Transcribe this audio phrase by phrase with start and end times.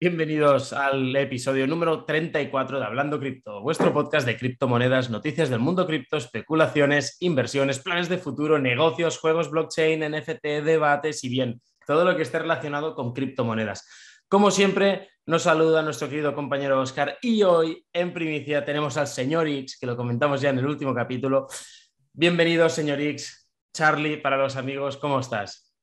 [0.00, 5.88] Bienvenidos al episodio número 34 de Hablando Cripto, vuestro podcast de criptomonedas, noticias del mundo
[5.88, 12.16] cripto, especulaciones, inversiones, planes de futuro, negocios, juegos, blockchain, NFT, debates y bien, todo lo
[12.16, 13.88] que esté relacionado con criptomonedas.
[14.28, 19.48] Como siempre, nos saluda nuestro querido compañero Oscar y hoy en primicia tenemos al señor
[19.48, 21.48] X, que lo comentamos ya en el último capítulo.
[22.12, 23.50] Bienvenido, señor X.
[23.72, 25.74] Charlie, para los amigos, ¿cómo estás?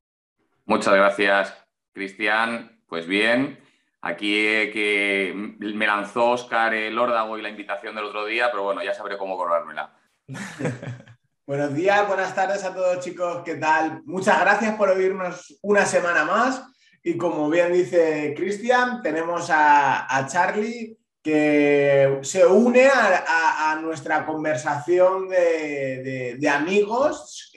[0.64, 1.54] Muchas gracias,
[1.92, 2.82] Cristian.
[2.88, 3.60] Pues bien,
[4.08, 8.62] Aquí eh, que me lanzó Oscar el órdago y la invitación del otro día, pero
[8.62, 9.98] bueno, ya sabré cómo cobrármela.
[11.48, 14.04] Buenos días, buenas tardes a todos chicos, ¿qué tal?
[14.06, 16.64] Muchas gracias por oírnos una semana más
[17.04, 25.28] y como bien dice Cristian, tenemos a, a Charlie que se une a, nuestra conversación
[25.28, 27.52] de, amigos,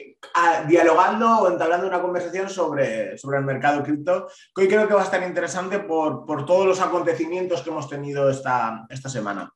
[0.67, 5.01] dialogando o entablando una conversación sobre, sobre el mercado cripto, que hoy creo que va
[5.01, 9.53] a estar interesante por, por todos los acontecimientos que hemos tenido esta, esta semana.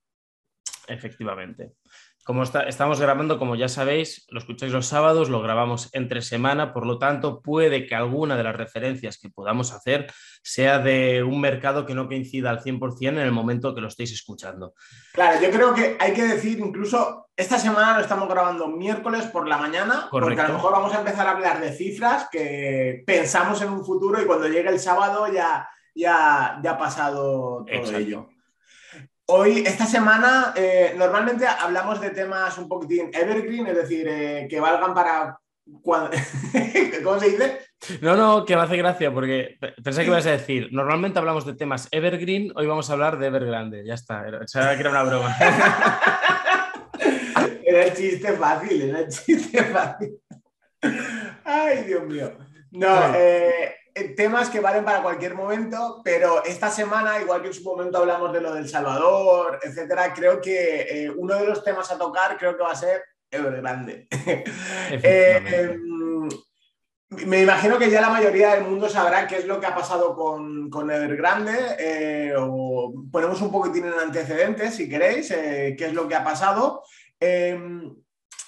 [0.88, 1.74] Efectivamente.
[2.24, 6.86] Como estamos grabando, como ya sabéis, lo escucháis los sábados, lo grabamos entre semana, por
[6.86, 11.86] lo tanto, puede que alguna de las referencias que podamos hacer sea de un mercado
[11.86, 14.74] que no coincida al 100% en el momento que lo estéis escuchando.
[15.14, 19.48] Claro, yo creo que hay que decir, incluso esta semana lo estamos grabando miércoles por
[19.48, 23.62] la mañana, porque a lo mejor vamos a empezar a hablar de cifras que pensamos
[23.62, 28.30] en un futuro y cuando llegue el sábado ya, ya, ya ha pasado todo ello.
[29.36, 34.60] Hoy, esta semana, eh, normalmente hablamos de temas un poquitín evergreen, es decir, eh, que
[34.60, 35.40] valgan para...
[37.04, 37.62] ¿Cómo se dice?
[38.02, 41.56] No, no, que me hace gracia porque pensé que ibas a decir, normalmente hablamos de
[41.56, 45.36] temas evergreen, hoy vamos a hablar de Evergrande, ya está, era, era una broma.
[47.66, 50.14] era el chiste fácil, era el chiste fácil.
[51.44, 52.38] Ay, Dios mío.
[52.70, 53.78] No, eh,
[54.16, 58.34] temas que valen para cualquier momento, pero esta semana, igual que en su momento hablamos
[58.34, 62.58] de lo del Salvador, etcétera, creo que eh, uno de los temas a tocar creo
[62.58, 64.08] que va a ser Evergrande.
[64.92, 65.78] eh,
[67.10, 70.16] me imagino que ya la mayoría del mundo sabrá qué es lo que ha pasado
[70.16, 71.54] con, con Evergrande.
[71.78, 76.84] Eh, o ponemos un poquitín en antecedentes, si queréis, qué es lo que ha pasado.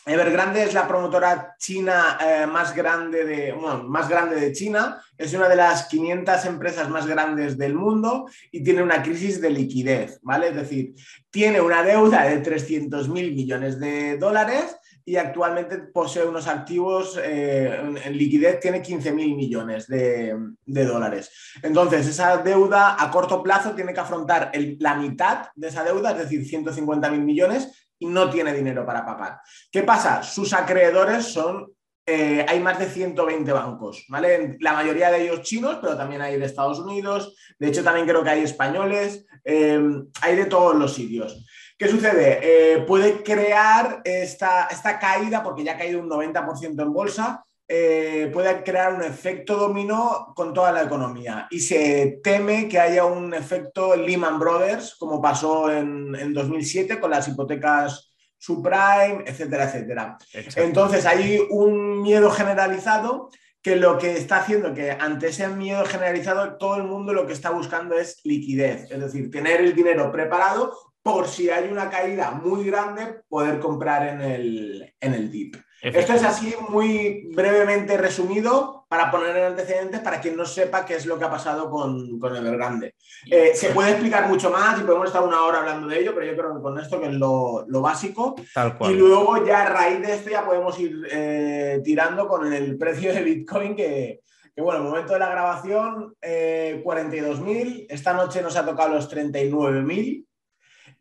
[0.07, 3.55] Evergrande es la promotora china eh, más, grande de,
[3.87, 8.63] más grande de China, es una de las 500 empresas más grandes del mundo y
[8.63, 10.49] tiene una crisis de liquidez, ¿vale?
[10.49, 10.93] Es decir,
[11.31, 14.77] tiene una deuda de 300 mil millones de dólares
[15.07, 21.31] y actualmente posee unos activos eh, en, liquidez, tiene 15 mil millones de, dólares.
[21.61, 26.17] Entonces, esa deuda a corto plazo tiene que afrontar la mitad de esa deuda, es
[26.17, 29.39] decir, 150 mil millones, y no tiene dinero para pagar.
[29.71, 30.23] ¿Qué pasa?
[30.23, 31.71] Sus acreedores son,
[32.05, 34.57] eh, hay más de 120 bancos, ¿vale?
[34.59, 38.23] La mayoría de ellos chinos, pero también hay de Estados Unidos, de hecho también creo
[38.23, 39.81] que hay españoles, eh,
[40.21, 41.45] hay de todos los sitios.
[41.77, 42.39] ¿Qué sucede?
[42.41, 48.29] Eh, puede crear esta, esta caída, porque ya ha caído un 90% en bolsa, eh,
[48.31, 51.47] puede crear un efecto dominó con toda la economía.
[51.49, 57.11] Y se teme que haya un efecto Lehman Brothers, como pasó en, en 2007 con
[57.11, 60.17] las hipotecas subprime, etcétera, etcétera.
[60.55, 63.29] Entonces hay un miedo generalizado
[63.61, 67.33] que lo que está haciendo que ante ese miedo generalizado todo el mundo lo que
[67.33, 72.31] está buscando es liquidez, es decir, tener el dinero preparado por si hay una caída
[72.31, 75.55] muy grande, poder comprar en el, en el DIP.
[75.81, 80.95] Esto es así muy brevemente resumido para poner en antecedentes para quien no sepa qué
[80.95, 82.95] es lo que ha pasado con, con Evergrande.
[83.29, 86.25] Eh, se puede explicar mucho más y podemos estar una hora hablando de ello, pero
[86.25, 88.35] yo creo que con esto que es lo, básico.
[88.81, 93.13] Y luego ya a raíz de esto ya podemos ir eh, tirando con el precio
[93.13, 94.21] de Bitcoin que,
[94.55, 97.87] que bueno, el momento de la grabación, eh, 42.000.
[97.89, 100.25] Esta noche nos ha tocado los 39.000.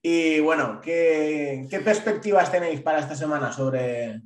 [0.03, 4.21] Y bueno, ¿qué, ¿qué, perspectivas tenéis para esta semana sobre,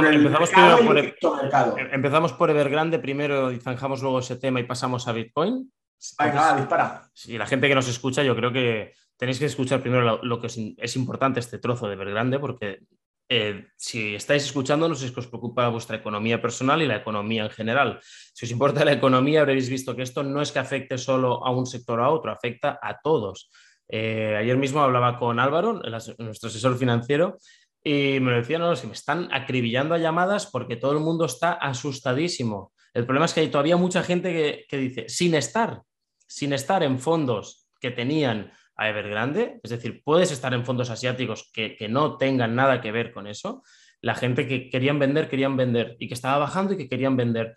[0.00, 0.50] empezamos,
[0.84, 1.14] por, em-
[1.92, 5.72] empezamos por Evergrande primero y zanjamos luego ese tema y pasamos a Bitcoin.
[6.18, 7.08] Venga, dispara.
[7.12, 10.48] Sí, la gente que nos escucha, yo creo que tenéis que escuchar primero lo, que
[10.48, 12.80] es, importante este trozo de Evergrande, porque
[13.28, 17.50] eh, si estáis escuchándonos es que os preocupa vuestra economía personal y la economía en
[17.50, 18.00] general.
[18.02, 21.50] Si os importa la economía, habréis visto que esto no es que afecte solo a
[21.50, 23.48] un sector o a otro, afecta a todos.
[23.88, 25.80] Eh, ayer mismo hablaba con Álvaro,
[26.18, 27.38] nuestro asesor financiero,
[27.84, 31.24] y me lo decía, no, si me están acribillando a llamadas porque todo el mundo
[31.24, 32.72] está asustadísimo.
[32.94, 35.82] El problema es que hay todavía mucha gente que, dice, sin estar,
[36.26, 41.50] sin estar en fondos que tenían a Evergrande, es decir, puedes estar en fondos asiáticos
[41.52, 43.62] que, no tengan nada que ver con eso,
[44.00, 47.54] la gente que querían vender, querían vender, y que estaba bajando y que querían vender.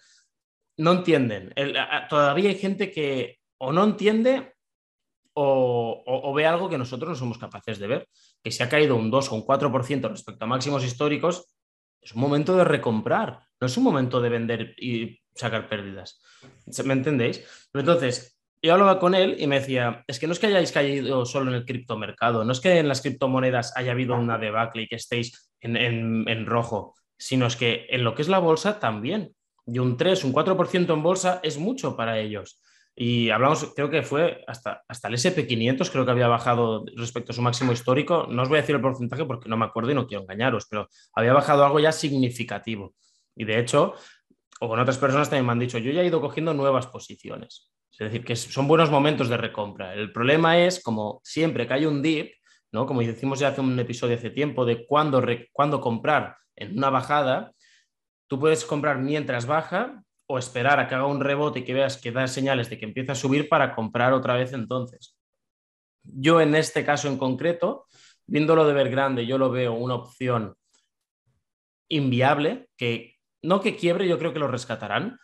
[0.78, 1.54] No entienden.
[2.10, 4.54] todavía hay gente que o no entiende
[5.34, 8.08] o, ve algo que nosotros no somos capaces de ver,
[8.46, 11.48] que si ha caído un 2 o un 4% respecto a máximos históricos,
[12.00, 16.22] es un momento de recomprar, no es un momento de vender y sacar pérdidas.
[16.86, 17.44] ¿Me entendéis?
[17.74, 21.26] Entonces, yo hablaba con él y me decía, es que no es que hayáis caído
[21.26, 24.88] solo en el criptomercado, no es que en las criptomonedas haya habido una debacle y
[24.88, 29.34] que estéis en, en rojo, sino es que en lo que es la bolsa también.
[29.66, 32.62] Y un 3, un 4% en bolsa es mucho para ellos.
[32.98, 37.36] Y hablamos, creo que fue hasta, hasta el SP500, creo que había bajado respecto a
[37.36, 38.26] su máximo histórico.
[38.30, 40.66] No os voy a decir el porcentaje porque no me acuerdo y no quiero engañaros,
[40.70, 42.96] pero había bajado algo ya significativo.
[43.36, 43.96] Y de hecho,
[44.62, 47.74] o con otras personas también me han dicho, yo ya he ido cogiendo nuevas posiciones.
[47.92, 49.94] Es decir, que son buenos momentos de recompra.
[49.94, 52.32] El problema es, como siempre que hay un dip,
[52.72, 52.86] ¿no?
[52.86, 57.52] como decimos ya hace un episodio hace tiempo, de cuándo, cuándo comprar en una bajada,
[58.28, 61.98] tú puedes comprar mientras baja o esperar a que haga un rebote y que veas
[61.98, 65.18] que da señales de que empieza a subir para comprar otra vez entonces.
[66.04, 67.86] Yo en este caso en concreto,
[68.26, 70.56] viéndolo de ver grande, yo lo veo una opción
[71.88, 75.20] inviable, que no que quiebre, yo creo que lo rescatarán,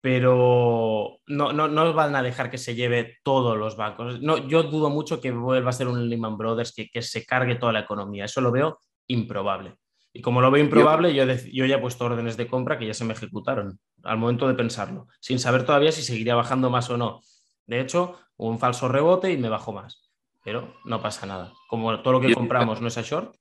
[0.00, 4.20] pero no, no, van a dejar que se lleve todos los bancos.
[4.22, 7.56] No, yo dudo mucho que vuelva a ser un Lehman Brothers que, que se cargue
[7.56, 8.24] toda la economía.
[8.26, 8.78] Eso lo veo
[9.08, 9.76] improbable.
[10.16, 12.94] Y como lo veo improbable, yo, yo, ya he puesto órdenes de compra que ya
[12.94, 16.96] se me ejecutaron al momento de pensarlo, sin saber todavía si seguiría bajando más o
[16.96, 17.20] no.
[17.66, 20.10] De hecho, hubo un falso rebote y me bajó más,
[20.42, 21.52] pero no pasa nada.
[21.68, 23.36] Como todo lo que compramos no es a short.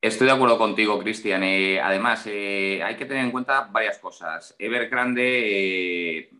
[0.00, 1.44] Estoy de acuerdo contigo, Cristian.
[1.44, 4.56] Eh, además, eh, hay que tener en cuenta varias cosas.
[4.58, 6.30] Evergrande, eh,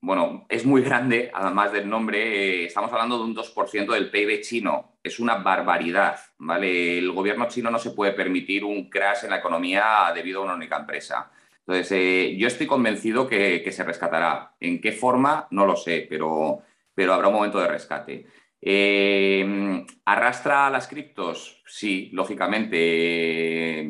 [0.00, 2.66] bueno, es muy grande, además del nombre.
[2.66, 4.89] estamos hablando de un 2% del PIB chino.
[5.02, 6.98] Es una barbaridad, ¿vale?
[6.98, 10.54] El gobierno chino no se puede permitir un crash en la economía debido a una
[10.54, 11.30] única empresa.
[11.60, 14.56] Entonces, eh, yo estoy convencido que, se rescatará.
[14.60, 15.46] ¿En qué forma?
[15.50, 16.62] No lo sé, pero,
[16.94, 18.26] pero habrá un momento de rescate.
[18.60, 21.62] Eh, ¿Arrastra a las criptos?
[21.66, 23.88] Sí, lógicamente.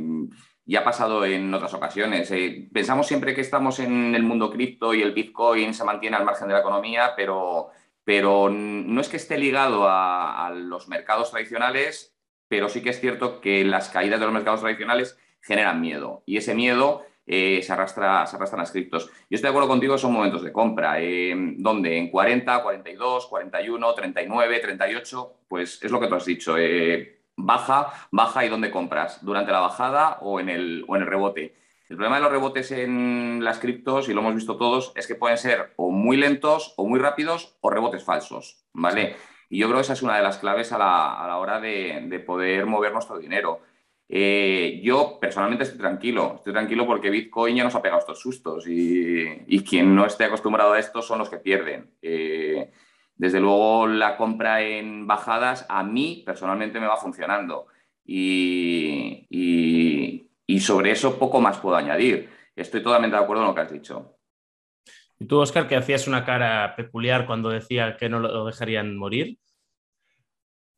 [0.65, 2.31] ya ha pasado en otras ocasiones.
[2.33, 6.25] Eh, pensamos siempre que estamos en el mundo cripto y el Bitcoin se mantiene al
[6.25, 7.71] margen de la economía, pero,
[8.11, 12.13] pero no es que esté ligado a, los mercados tradicionales,
[12.49, 16.25] pero sí que es cierto que las caídas de los mercados tradicionales generan miedo.
[16.27, 19.07] Y ese miedo eh, se, arrastra, se arrastran las criptos.
[19.07, 21.01] Yo estoy de acuerdo contigo, son momentos de compra.
[21.01, 21.99] Eh, ¿Dónde?
[21.99, 25.35] ¿En 40, 42, 41, 39, 38?
[25.47, 26.59] Pues es lo que tú has dicho.
[26.59, 29.25] Eh, baja, baja y ¿dónde compras?
[29.25, 31.55] ¿Durante la bajada o en, el, o en el rebote?
[31.91, 35.17] El problema de los rebotes en las criptos, y lo hemos visto todos, es que
[35.17, 39.17] pueden ser o muy lentos o muy rápidos o rebotes falsos, ¿vale?
[39.49, 42.21] Y yo creo que esa es una de las claves a la, hora de, de,
[42.21, 43.63] poder mover nuestro dinero.
[44.09, 48.67] Eh, yo personalmente estoy tranquilo, estoy tranquilo porque Bitcoin ya nos ha pegado estos sustos
[48.69, 51.91] y, quien no esté acostumbrado a esto son los que pierden.
[52.03, 52.71] Eh,
[53.17, 57.67] desde luego la compra en bajadas a mí personalmente me va funcionando
[58.05, 59.27] y,
[60.59, 62.29] sobre eso poco más puedo añadir.
[62.57, 64.17] Estoy totalmente de acuerdo en lo que has dicho.
[65.19, 69.39] ¿Y tú, Oscar, que hacías una cara peculiar cuando decía que no lo dejarían morir?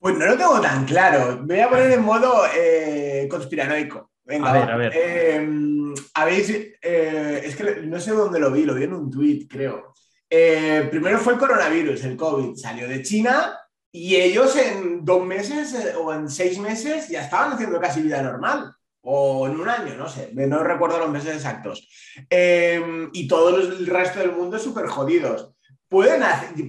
[0.03, 1.39] Pues no lo tengo tan claro.
[1.45, 4.11] voy a poner en modo eh, conspiranoico.
[4.25, 4.93] Venga, a ver, a ver.
[4.97, 9.49] Em, habéis, eh, es que no sé dónde lo vi, lo vi en un tuit,
[9.49, 9.95] creo.
[10.29, 13.57] Eh, primero fue el coronavirus, el COVID, salió de China
[13.93, 18.75] y ellos en dos meses o en seis meses ya estaban haciendo casi vida normal.
[19.03, 21.89] O en un año, no sé, no recuerdo los meses exactos.
[22.31, 25.53] Em, y todo el resto del mundo súper jodidos.
[25.89, 26.23] ¿Pueden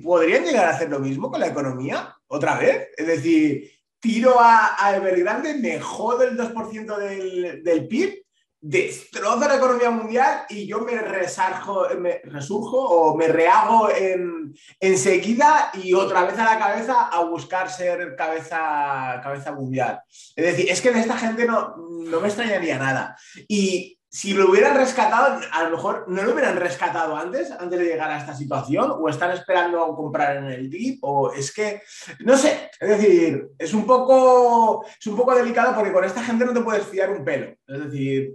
[0.04, 2.16] ¿Podrían llegar a hacer lo mismo con la economía?
[2.28, 2.90] ¿Otra vez?
[2.98, 8.26] Es decir, tiro a, a Evergrande, me jodo el 2% del, del PIB,
[8.66, 15.70] destrozo la economía mundial y yo me resarjo, me resurjo o me rehago en, enseguida
[15.74, 20.00] y otra vez a la cabeza a buscar ser cabeza, cabeza mundial.
[20.34, 23.18] Es decir, es que de esta gente no, no me extrañaría nada.
[23.50, 27.86] Y si lo hubieran rescatado, a lo mejor no lo hubieran rescatado antes, antes de
[27.86, 31.82] llegar a esta situación, o están esperando a comprar en el DIP, o es que,
[32.20, 36.46] no sé, es decir, es un poco, es un poco delicado porque con esta gente
[36.46, 37.56] no te puedes fiar un pelo.
[37.68, 38.32] Es decir,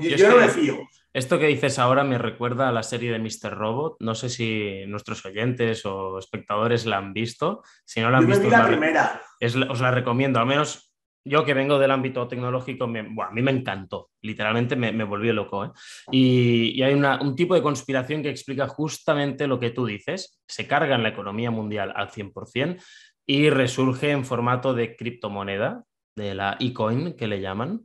[0.00, 0.78] yo, no me fío.
[1.12, 3.54] Esto que dices ahora me recuerda a la serie de Mr.
[3.54, 3.96] Robot.
[4.00, 7.62] No sé si nuestros oyentes o espectadores la han visto.
[7.84, 9.22] Si no la han visto, la primera.
[9.40, 10.38] os la recomiendo.
[10.38, 10.86] Al menos
[11.26, 15.64] yo que vengo del ámbito tecnológico, a mí me encantó, literalmente me, me volvió loco.
[15.64, 15.70] ¿eh?
[16.12, 20.94] Y, hay un tipo de conspiración que explica justamente lo que tú dices, se carga
[20.94, 22.80] en la economía mundial al 100%
[23.26, 25.82] y resurge en formato de criptomoneda,
[26.14, 27.82] de la e-coin que le llaman.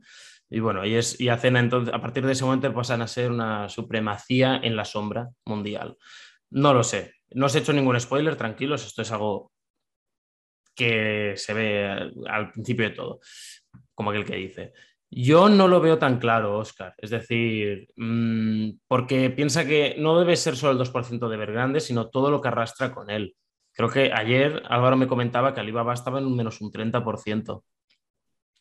[0.54, 3.30] Y bueno, y, es, y hacen entonces, a partir de ese momento pasan a ser
[3.30, 5.96] una supremacía en la sombra mundial.
[6.50, 9.50] No lo sé, no os he hecho ningún spoiler, tranquilos, esto es algo
[10.74, 13.20] que se ve al, principio de todo,
[13.94, 14.74] como aquel que dice.
[15.10, 16.94] Yo no lo veo tan claro, Oscar.
[16.98, 22.10] Es decir, mm, porque piensa que no debe ser solo el 2% de Evergrande, sino
[22.10, 23.34] todo lo que arrastra con él.
[23.72, 27.64] Creo que ayer Álvaro me comentaba que Alibaba estaba en un menos un 30%.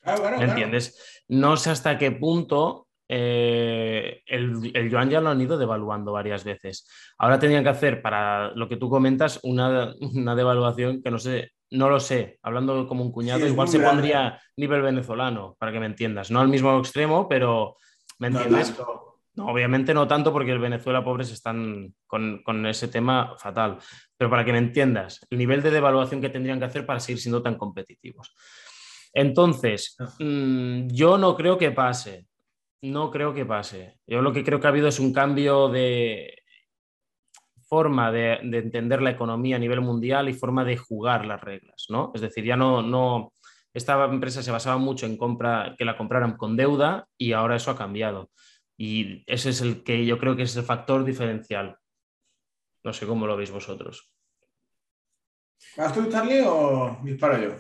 [0.04, 1.24] ¿Me entiendes?
[1.28, 6.46] No sé hasta qué punto eh, el, el, yuan ya lo han ido devaluando varias
[6.46, 6.88] veces.
[7.18, 9.94] Ahora tenían que hacer, para lo que tú comentas, una,
[10.34, 14.82] devaluación que no sé, no lo sé, hablando como un cuñado, igual se pondría nivel
[14.82, 16.32] venezolano, para que me entiendas.
[16.32, 17.76] No al mismo extremo, pero
[18.18, 18.80] ¿me entiendes?
[19.34, 23.78] No, obviamente no tanto porque el Venezuela pobres están con, con, ese tema fatal,
[24.16, 27.20] pero para que me entiendas, el nivel de devaluación que tendrían que hacer para seguir
[27.20, 28.34] siendo tan competitivos.
[29.14, 30.14] Entonces, ah.
[30.20, 32.28] mm, yo no creo que pase.
[32.82, 34.00] No creo que pase.
[34.08, 36.42] Yo lo que creo que ha habido es un cambio de
[37.72, 42.12] forma de, entender la economía a nivel mundial y forma de jugar las reglas, ¿no?
[42.14, 43.32] Es decir, ya no, no,
[43.74, 47.72] esta empresa se basaba mucho en compra, que la compraran con deuda y ahora eso
[47.72, 48.30] ha cambiado.
[48.76, 51.78] Y ese es el que yo creo que es el factor diferencial.
[52.84, 54.12] No sé cómo lo veis vosotros.
[55.78, 57.56] ¿Vas tú, Charlie, o disparo yo?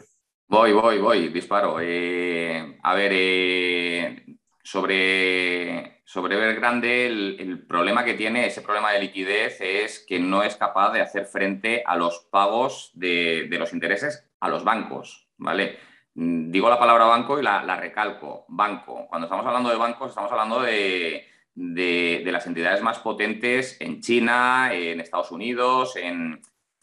[0.52, 1.78] Voy, voy, voy, disparo.
[1.80, 4.26] Eh, a ver, eh,
[4.62, 10.44] sobre, sobre Evergrande, el, el, problema que tiene, ese problema de liquidez, es que no
[10.44, 15.78] es capaz de hacer frente a los pagos de, los intereses a los bancos, ¿vale?
[16.16, 19.08] Mm, digo la palabra banco y la, recalco, banco.
[19.08, 24.74] Cuando estamos hablando de bancos, estamos hablando de, de, las entidades más potentes en China,
[24.74, 26.42] en Estados Unidos, en,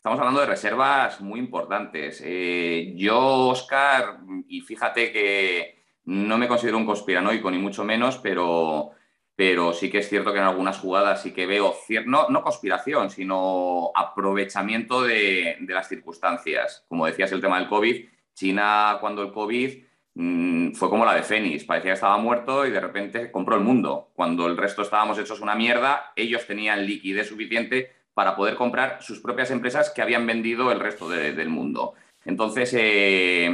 [0.08, 2.22] Estamos hablando de reservas muy importantes.
[2.24, 8.92] Eh, yo, Oscar, y fíjate que no me considero un conspiranoico, ni mucho menos, pero,
[9.36, 11.74] pero sí que es cierto que en algunas jugadas sí que veo,
[12.06, 16.86] no, no conspiración, sino aprovechamiento de, las circunstancias.
[16.88, 19.84] Como decías, el tema del COVID, China cuando el COVID
[20.14, 23.62] mm, fue como la de Fénix, parecía que estaba muerto y de repente compró el
[23.62, 24.08] mundo.
[24.14, 29.20] Cuando el resto estábamos hechos una mierda, ellos tenían liquidez suficiente para poder comprar sus
[29.20, 31.94] propias empresas que habían vendido el resto del mundo.
[32.25, 33.48] Entonces, eh,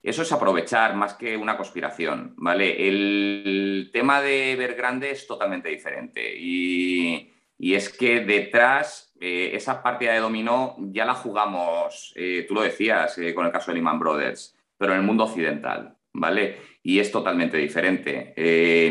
[0.00, 2.86] eso es aprovechar más que una conspiración, ¿vale?
[2.88, 10.20] El tema de Evergrande es totalmente diferente y, es que detrás eh, esa partida de
[10.20, 14.92] dominó ya la jugamos, eh, tú lo decías con el caso de Lehman Brothers, pero
[14.92, 16.58] en el mundo occidental, ¿vale?
[16.84, 18.32] Y es totalmente diferente.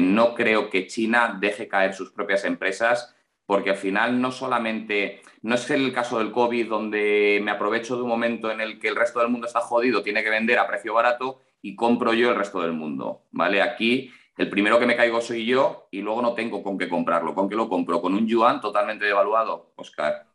[0.01, 3.15] no creo que China deje caer sus propias empresas
[3.51, 8.03] porque al final no solamente, no es el caso del COVID donde me aprovecho de
[8.03, 10.65] un momento en el que el resto del mundo está jodido, tiene que vender a
[10.65, 13.61] precio barato y compro yo el resto del mundo, ¿vale?
[13.61, 17.35] Aquí el primero que me caigo soy yo y luego no tengo con qué comprarlo.
[17.35, 18.01] ¿Con qué lo compro?
[18.01, 20.27] ¿Con un yuan totalmente devaluado, Oscar?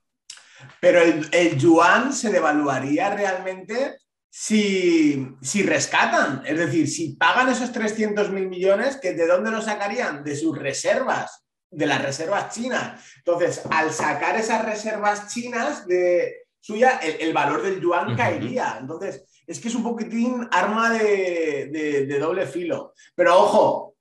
[0.79, 3.97] Pero el, yuan se devaluaría realmente
[4.29, 10.23] si, si, rescatan, es decir, si pagan esos 300 mil millones, ¿de dónde lo sacarían?
[10.23, 13.03] De sus reservas de las reservas chinas.
[13.19, 18.79] Entonces, al sacar esas reservas chinas de suya, el, valor del yuan caería.
[18.81, 22.93] Entonces, es que es un poquitín arma de, doble filo.
[23.15, 23.95] Pero ojo,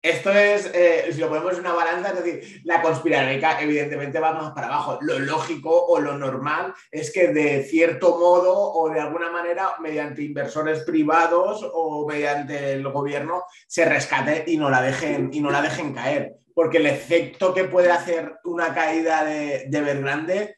[0.00, 4.32] esto es, eh, si lo ponemos en una balanza, es decir, la conspiración evidentemente va
[4.32, 4.98] más para abajo.
[5.02, 10.22] Lo lógico o lo normal es que de cierto modo o de alguna manera, mediante
[10.22, 15.62] inversores privados o mediante el gobierno, se rescate y no la dejen, y no la
[15.62, 20.56] dejen caer porque el efecto que puede hacer una caída de, de Evergrande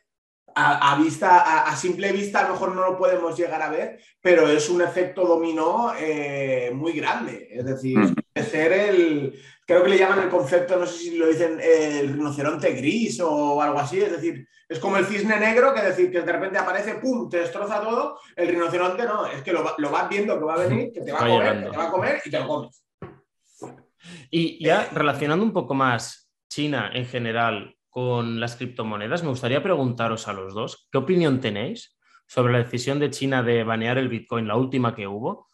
[0.55, 4.49] a, vista, a, simple vista a lo mejor no lo podemos llegar a ver, pero
[4.49, 7.49] es un efecto dominó eh, muy grande.
[7.51, 7.99] Es decir,
[8.35, 12.73] ser el, creo que le llaman el concepto, no sé si lo dicen, el rinoceronte
[12.73, 14.01] gris o algo así.
[14.01, 17.41] Es decir, es como el cisne negro, que decir que de repente aparece, ¡pum!, te
[17.41, 18.19] destroza todo.
[18.37, 21.13] El rinoceronte no, es que lo, lo vas viendo que va a venir, que te
[21.13, 22.83] va a comer, que te va a comer y te lo comes.
[24.31, 30.29] Y ya relacionando un poco más China en general con las criptomonedas, me gustaría preguntaros
[30.29, 34.47] a los dos, ¿qué opinión tenéis sobre la decisión de China de banear el Bitcoin,
[34.47, 35.49] la última que hubo,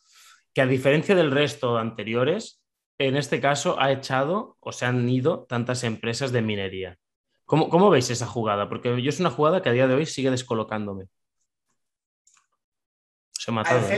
[0.52, 2.62] que a diferencia del resto anteriores,
[2.98, 6.98] en este caso ha echado o se han ido tantas empresas de minería?
[7.46, 8.68] ¿Cómo, veis esa jugada?
[8.68, 11.06] Porque yo es una jugada que a día de hoy sigue descolocándome.
[13.32, 13.88] Se ha matado.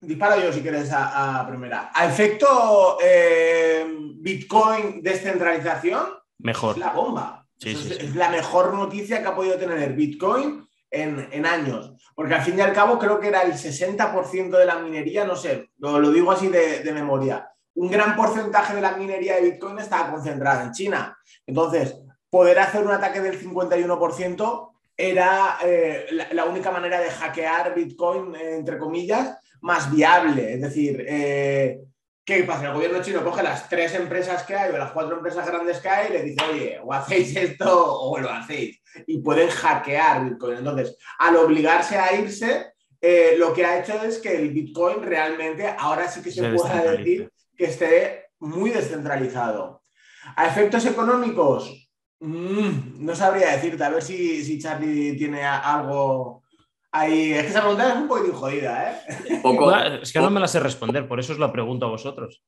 [0.00, 1.90] Dispara yo si quieres a, primera.
[1.92, 3.84] A efecto eh,
[4.16, 6.06] Bitcoin descentralización,
[6.38, 6.76] mejor.
[6.76, 7.46] Es la bomba.
[7.60, 11.94] es, la mejor noticia que ha podido tener el Bitcoin en, años.
[12.14, 15.36] Porque al fin y al cabo creo que era el 60% de la minería, no
[15.36, 17.50] sé, lo, digo así de, de, memoria.
[17.74, 21.16] Un gran porcentaje de la minería de Bitcoin estaba concentrada en China.
[21.46, 21.96] Entonces,
[22.30, 28.78] poder hacer un ataque del 51% era eh, la, única manera de hackear Bitcoin, entre
[28.78, 30.54] comillas, más viable.
[30.54, 31.80] Es decir, eh,
[32.24, 32.66] ¿qué pasa?
[32.66, 35.88] El gobierno chino coge las tres empresas que hay o las cuatro empresas grandes que
[35.88, 38.80] hay y le dice, oye, o hacéis esto o lo hacéis.
[39.06, 40.58] Y pueden hackear Bitcoin.
[40.58, 45.72] Entonces, al obligarse a irse, eh, lo que ha hecho es que el Bitcoin realmente
[45.78, 49.82] ahora sí que se, puede decir que esté muy descentralizado.
[50.36, 51.88] A efectos económicos,
[52.20, 56.42] mm, no sabría decirte, a ver si, si Charlie tiene algo
[56.92, 57.32] ahí.
[57.32, 60.00] Es que esa pregunta es un poquito jodida, ¿eh?
[60.02, 62.42] Es que no me la sé responder, por eso os la pregunto a vosotros.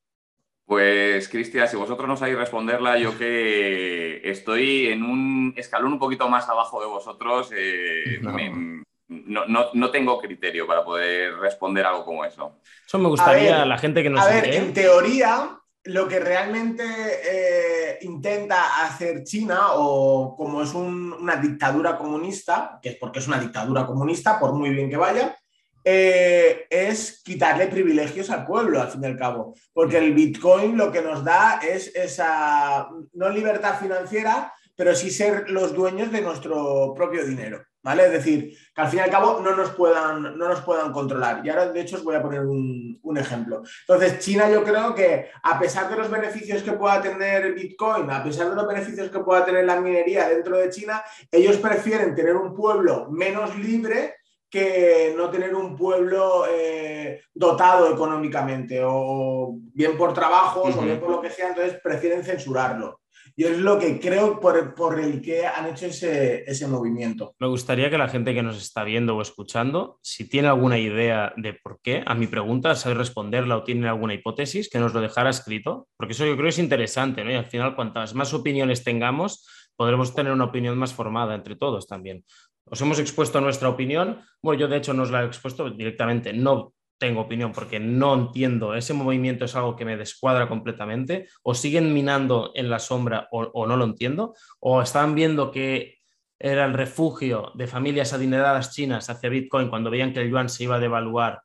[0.65, 6.29] Pues, Cristian, si vosotros no sabéis responderla, yo que estoy en un escalón un poquito
[6.29, 8.21] más abajo de vosotros, eh,
[9.09, 9.91] no.
[9.91, 12.59] tengo criterio para poder responder algo como eso.
[12.85, 14.25] Eso me gustaría a, la gente que nos...
[14.25, 21.37] A ver, en teoría, lo que realmente eh, intenta hacer China, o como es una
[21.37, 25.35] dictadura comunista, que es porque es una dictadura comunista, por muy bien que vaya,
[25.83, 29.55] eh, es quitarle privilegios al pueblo, al fin y al cabo.
[29.73, 35.49] Porque el Bitcoin lo que nos da es esa, no libertad financiera, pero sí ser
[35.49, 37.63] los dueños de nuestro propio dinero.
[37.83, 38.05] ¿Vale?
[38.05, 41.41] Es decir, que al fin y al cabo no nos puedan, no nos puedan controlar.
[41.43, 43.61] Y ahora, de hecho, os voy a poner un, ejemplo.
[43.87, 48.23] Entonces, China yo creo que a pesar de los beneficios que pueda tener Bitcoin, a
[48.23, 52.37] pesar de los beneficios que pueda tener la minería dentro de China, ellos prefieren tener
[52.37, 54.15] un pueblo menos libre
[54.49, 61.09] que no tener un pueblo eh, dotado económicamente, o bien por trabajos, o bien por
[61.09, 63.00] lo que sea, entonces prefieren censurarlo.
[63.37, 67.35] Yo es lo que creo por, el que han hecho ese, ese, movimiento.
[67.39, 71.33] Me gustaría que la gente que nos está viendo o escuchando, si tiene alguna idea
[71.37, 75.01] de por qué, a mi pregunta, sabe responderla o tiene alguna hipótesis, que nos lo
[75.01, 77.31] dejara escrito, porque eso yo creo es interesante, ¿no?
[77.31, 81.87] Y al final, cuantas más opiniones tengamos, podremos tener una opinión más formada entre todos
[81.87, 82.23] también.
[82.65, 84.21] Os hemos expuesto nuestra opinión.
[84.41, 88.13] Bueno, yo de hecho no os la he expuesto directamente, no tengo opinión porque no
[88.13, 93.27] entiendo, ese movimiento es algo que me descuadra completamente, o siguen minando en la sombra
[93.31, 95.97] o, no lo entiendo, o están viendo que
[96.37, 100.65] era el refugio de familias adineradas chinas hacia Bitcoin cuando veían que el yuan se
[100.65, 101.41] iba a devaluar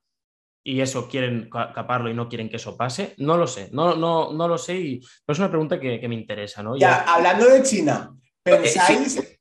[0.62, 3.14] y eso quieren caparlo y no quieren que eso pase.
[3.16, 6.62] No lo sé, no, no, no lo sé, y, es una pregunta que, me interesa.
[6.62, 6.76] ¿no?
[6.76, 8.10] Ya, hablando de China,
[8.44, 9.35] eh, ¿pensáis,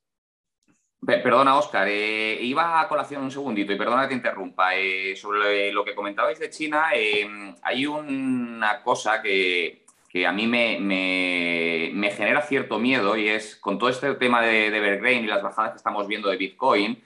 [1.04, 4.74] Perdona, Oscar, eh, iba a colación un segundito y perdona que te interrumpa.
[4.74, 9.84] Eh, sobre lo que comentabais de China, em, hay una cosa que,
[10.26, 15.26] a mí me, genera cierto miedo y es con todo este tema de, de y
[15.26, 17.02] las bajadas que estamos viendo de Bitcoin.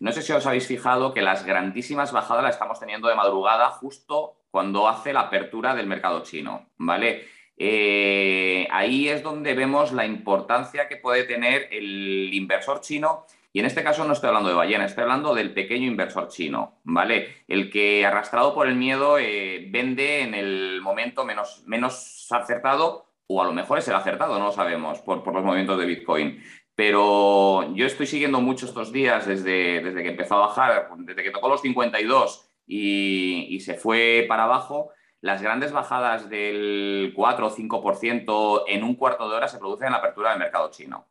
[0.00, 3.70] No sé si os habéis fijado que las grandísimas bajadas las estamos teniendo de madrugada
[3.70, 7.26] justo cuando hace la apertura del mercado chino, ¿vale?
[7.56, 13.26] Eh, ahí es donde vemos la importancia que puede tener el inversor chino.
[13.52, 16.80] Y en este caso no estoy hablando de ballena, estoy hablando del pequeño inversor chino,
[16.82, 17.44] ¿vale?
[17.46, 23.40] El que arrastrado por el miedo eh, vende en el momento menos, menos acertado o
[23.40, 26.42] a lo mejor es el acertado, no lo sabemos, por, los movimientos de Bitcoin.
[26.74, 31.30] Pero yo estoy siguiendo mucho estos días desde, desde que empezó a bajar, desde que
[31.30, 34.90] tocó los 52 y, y se fue para abajo
[35.24, 39.92] las grandes bajadas del 4 o 5% en un cuarto de hora se producen en
[39.92, 41.08] la apertura del mercado chino.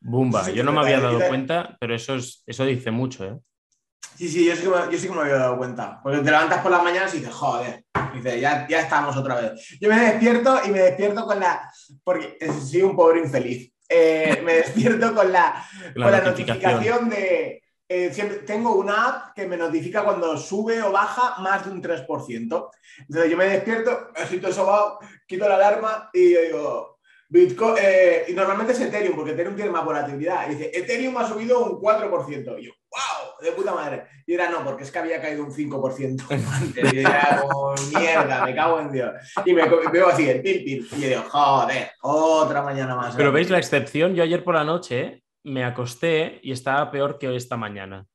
[0.00, 3.38] Bumba, yo no me había dado cuenta, pero eso, es, eso dice mucho, ¿eh?
[4.16, 6.00] Sí, sí, yo sí, que me, yo sí que me había dado cuenta.
[6.02, 9.78] Porque te levantas por las mañanas y dices, joder, dices, ya, ya estamos otra vez.
[9.78, 11.70] Yo me despierto y me despierto con la.
[12.02, 13.70] Porque soy un pobre infeliz.
[13.86, 15.62] Eh, me despierto con la,
[15.94, 21.40] con la notificación de eh, tengo una app que me notifica cuando sube o baja
[21.40, 22.70] más de un 3%.
[23.00, 26.98] Entonces yo me despierto, estoy todo sobado, quito la alarma y yo digo,
[27.30, 30.46] Bitcoin, eh, y normalmente es Ethereum, porque Ethereum tiene más volatilidad.
[30.50, 32.58] Y dice, Ethereum ha subido un 4%.
[32.58, 34.04] Y yo, wow, de puta madre.
[34.26, 36.92] Y era no, porque es que había caído un 5% antes.
[36.92, 39.10] Y yo era como, mierda, me cago en Dios.
[39.44, 40.86] Y me veo así, el pim, pim.
[40.96, 43.14] Y yo digo, joder, otra mañana más.
[43.14, 47.28] Pero veis la excepción, yo ayer por la noche me acosté y estaba peor que
[47.28, 48.06] hoy esta mañana.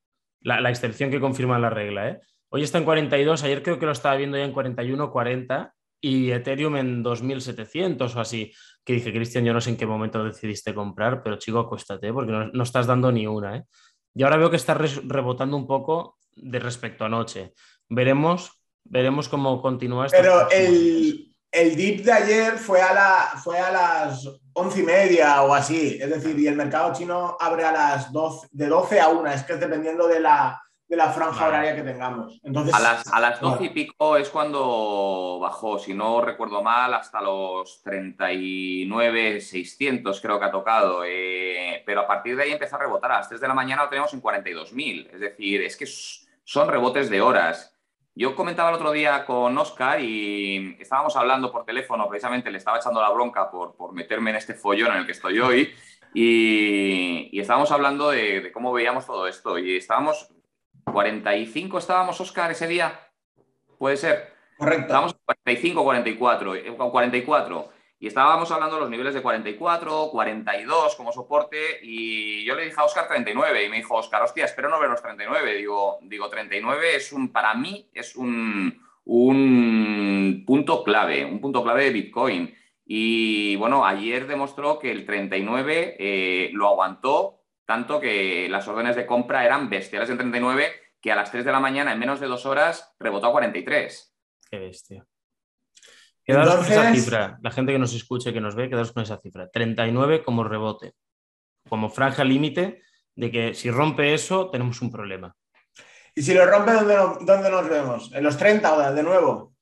[0.41, 2.10] La, excepción que confirma la regla.
[2.10, 2.19] ¿eh?
[2.50, 6.32] Hoy está en 42, ayer creo que lo estaba viendo ya en 41, 40 y
[6.32, 8.52] Ethereum en 2700 o así.
[8.84, 12.32] Que dije, Cristian, yo no sé en qué momento decidiste comprar, pero chico, acuéstate porque
[12.32, 13.58] no, estás dando ni una.
[13.58, 13.63] ¿eh?
[14.13, 17.54] Y ahora veo que está rebotando un poco de respecto a anoche.
[17.89, 18.52] Veremos,
[18.84, 20.17] veremos cómo continúa esto.
[20.19, 25.44] Pero el, el dip de ayer fue a, la, fue a las once y media
[25.44, 29.10] o así, es decir, y el mercado chino abre a las 12, de 12 a
[29.10, 32.39] 1, es que es dependiendo de la, de la franja horaria que tengamos.
[32.44, 36.92] Entonces, a las, a las 12 y pico es cuando bajó, si no recuerdo mal,
[36.96, 41.04] hasta los 39, 600 creo que ha tocado.
[41.06, 43.12] Eh, pero a partir de ahí empieza a rebotar.
[43.12, 45.10] A las 3 de la mañana lo tenemos en 42.000.
[45.13, 45.86] Es decir, es que
[46.44, 47.72] son rebotes de horas.
[48.15, 52.78] Yo comentaba el otro día con Oscar y estábamos hablando por teléfono, precisamente le estaba
[52.78, 55.73] echando la bronca por, por meterme en este follón en el que estoy hoy.
[56.13, 59.58] Y, y estábamos hablando de, de, cómo veíamos todo esto.
[59.58, 60.30] Y estábamos
[60.91, 62.99] 45 estábamos, Oscar, ese día.
[63.80, 64.34] ¿Puede ser?
[64.58, 64.84] Correcto.
[64.84, 67.69] Estábamos 45, 44, 44.
[68.04, 71.80] Y estábamos hablando de los niveles de 44, 42 como soporte.
[71.84, 73.63] Y yo le dije a Oscar 39.
[73.63, 75.56] Y me dijo, Oscar, hostia, espero no ver los 39.
[75.56, 81.86] Digo, digo 39 es un, para mí, es un, un punto clave, un punto clave
[81.86, 82.54] de Bitcoin.
[82.86, 89.06] Y bueno, ayer demostró que el 39 eh, lo aguantó tanto que las órdenes de
[89.06, 92.28] compra eran bestiales en 39, que a las 3 de la mañana, en menos de
[92.28, 94.13] dos horas, rebotó a 43.
[94.52, 95.08] Qué bestia.
[96.23, 96.77] Quedaros Entonces...
[96.77, 97.39] con esa cifra.
[97.41, 99.49] La gente que nos escuche, que nos ve, quedaros con esa cifra.
[99.49, 100.93] 39 como rebote,
[101.67, 102.81] como franja límite
[103.15, 105.36] de que si rompe eso, tenemos un problema.
[106.15, 108.12] ¿Y si lo rompe, dónde, dónde nos vemos?
[108.13, 109.53] ¿En los 30 o de nuevo?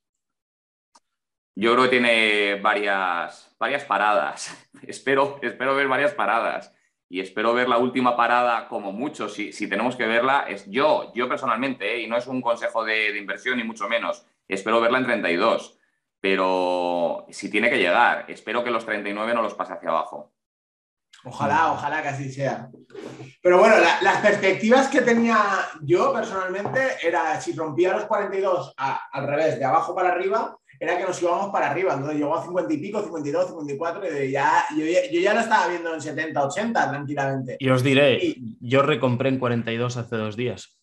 [1.56, 4.70] Yo creo que tiene varias, varias paradas.
[4.88, 6.74] espero, espero ver varias paradas
[7.10, 11.12] y espero ver la última parada como mucho, si, si tenemos que verla, es yo,
[11.14, 12.02] yo personalmente, ¿eh?
[12.04, 15.78] y no es un consejo de, de, inversión ni mucho menos, espero verla en 32,
[16.22, 20.32] pero si tiene que llegar, espero que los 39 no los pase hacia abajo.
[21.24, 22.70] Ojalá, ojalá que así sea.
[23.42, 25.38] Pero bueno, la, las perspectivas que tenía
[25.82, 30.98] yo personalmente era si rompía los 42 a, al revés, de abajo para arriba, era
[30.98, 31.94] que nos íbamos para arriba.
[31.94, 35.68] Entonces llegó a 50 y pico, 52, 54, y ya, yo, yo ya lo estaba
[35.68, 37.58] viendo en 70, 80 tranquilamente.
[37.60, 38.58] Y os diré, y...
[38.60, 40.80] yo recompré en 42 hace dos días.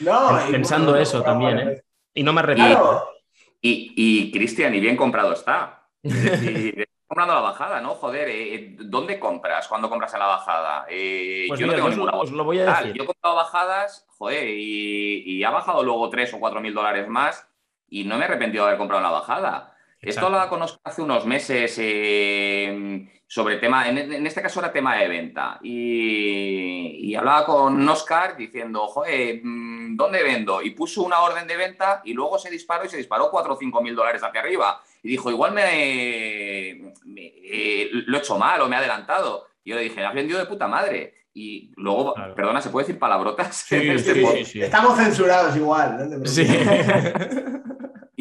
[0.00, 1.82] No, Pensando bueno, eso también, ¿eh?
[2.14, 2.78] Y no me arrepiento.
[2.78, 3.19] Claro.
[3.60, 5.88] Y, y Cristian, y bien comprado está.
[6.02, 7.94] Es decir, comprando la bajada, ¿no?
[7.94, 10.86] Joder, eh, ¿dónde compras cuando compras en la bajada?
[10.88, 12.94] Eh, pues yo mira, no tengo os, ninguna os lo voy a decir.
[12.94, 17.08] Yo he comprado bajadas, joder, y, y, ha bajado luego 3 o 4 mil dólares
[17.08, 17.48] más
[17.88, 19.76] y no me he arrepentido de haber comprado la bajada.
[20.00, 20.28] Exacto.
[20.28, 24.96] Esto lo conozco hace unos meses eh, sobre tema, en, en, este caso era tema
[24.96, 25.60] de venta.
[25.62, 30.60] Y, y, hablaba con Oscar diciendo, joder, mm, ¿dónde vendo?
[30.60, 33.56] Y puso una orden de venta y luego se disparó y se disparó 4 o
[33.56, 34.82] 5 mil dólares hacia arriba.
[35.04, 39.46] Y dijo, igual me, me eh, lo he hecho mal o me he adelantado.
[39.62, 41.14] Y yo le dije, has vendido de puta madre.
[41.32, 42.34] Y luego, claro.
[42.34, 43.54] perdona, ¿se puede decir palabrotas?
[43.68, 46.18] Sí, en este sí, sí, Estamos censurados igual.
[46.18, 46.26] ¿no?
[46.26, 46.48] Sí.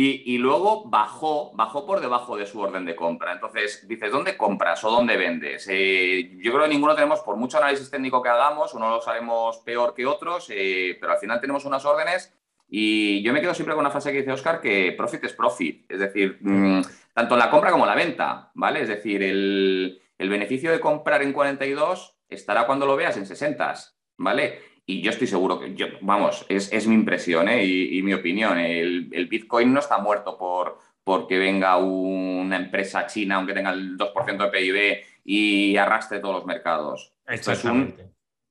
[0.02, 3.34] Y, y, luego bajó, bajó por debajo de su orden de compra.
[3.34, 5.68] Entonces, dices, ¿dónde compras o dónde vendes?
[5.70, 9.58] Eh, yo creo que ninguno tenemos, por mucho análisis técnico que hagamos, uno lo sabemos
[9.58, 12.34] peor que otros, eh, pero al final tenemos unas órdenes
[12.70, 15.92] y yo me quedo siempre con una frase que dice Oscar, que profit es profit.
[15.92, 16.80] Es decir, mmm,
[17.14, 18.84] tanto en la compra como en la venta, ¿vale?
[18.84, 23.74] Es decir, el, el beneficio de comprar en 42 estará cuando lo veas en 60,
[24.16, 24.62] ¿vale?
[24.90, 27.64] Y yo estoy seguro que, yo, vamos, es, es mi impresión ¿eh?
[27.64, 28.58] y, y, mi opinión.
[28.58, 33.96] El, el, Bitcoin no está muerto por porque venga una empresa china, aunque tenga el
[34.00, 37.14] 2% de PIB, y arrastre todos los mercados.
[37.28, 37.94] Esto es, un,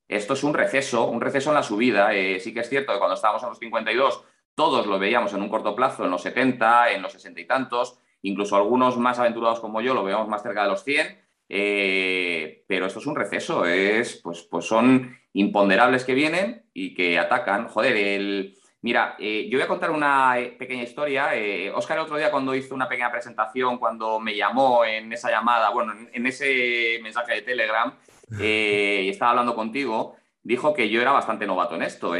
[0.06, 2.14] esto es un receso, un receso en la subida.
[2.14, 4.24] Eh, sí que es cierto que cuando estábamos en los 52,
[4.54, 7.98] todos lo veíamos en un corto plazo, en los 70, en los 60 y tantos,
[8.22, 11.18] incluso algunos más aventurados como yo lo veíamos más cerca de los 100.
[11.48, 17.18] Eh, pero esto es un receso, es, pues, pues son imponderables que vienen y que
[17.18, 17.68] atacan.
[17.68, 18.54] Joder, el...
[18.80, 21.34] Mira, eh, yo voy a contar una eh, pequeña historia.
[21.34, 25.30] Eh, Oscar el otro día cuando hizo una pequeña presentación, cuando me llamó en esa
[25.30, 27.92] llamada, bueno, en, en ese mensaje de Telegram,
[28.40, 32.14] eh, y estaba hablando contigo, dijo que yo era bastante novato en esto,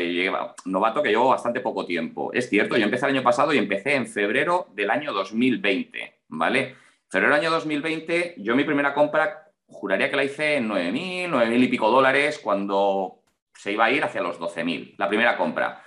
[0.65, 2.33] novato que llevo bastante poco tiempo.
[2.33, 6.77] Es cierto, yo empecé el año pasado y empecé en febrero del año 2020, ¿vale?
[7.09, 11.65] Febrero del año 2020, yo mi primera compra juraría que la hice en 9.000, 9.000
[11.65, 13.23] y pico dólares cuando
[13.55, 15.83] se iba a ir hacia los 12.000, la primera compra.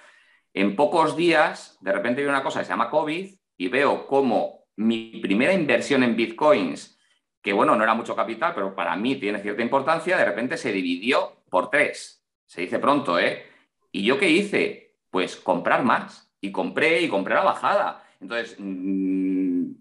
[0.54, 4.66] En pocos días, de repente veo una cosa que se llama COVID y veo cómo
[4.76, 7.00] mi primera inversión en bitcoins,
[7.42, 10.72] que bueno, no era mucho capital, pero para mí tiene cierta importancia, de repente se
[10.72, 12.24] dividió por tres.
[12.46, 13.46] Se dice pronto, ¿eh?
[13.92, 14.98] ¿Y yo qué hice?
[15.10, 16.34] Pues comprar más.
[16.42, 18.04] Y compré y compré la bajada.
[18.20, 18.58] Entonces...
[18.60, 19.72] Mmm,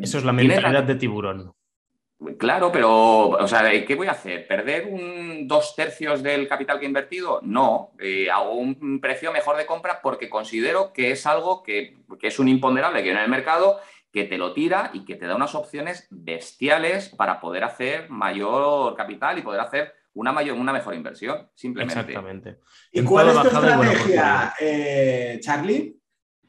[0.00, 1.52] Eso es la mentalidad de tiburón.
[2.36, 4.46] Claro, pero, o sea, ¿qué voy a hacer?
[4.48, 7.40] ¿Perder un dos tercios del capital que he invertido?
[7.42, 12.26] No, eh, hago un precio mejor de compra porque considero que es algo que, que
[12.26, 13.78] es un imponderable que viene en el mercado,
[14.12, 18.96] que te lo tira y que te da unas opciones bestiales para poder hacer mayor
[18.96, 22.00] capital y poder hacer una, mayor, una mejor inversión, simplemente.
[22.00, 22.58] Exactamente.
[22.90, 25.97] ¿Y cuál es tu estrategia, eh, Charlie?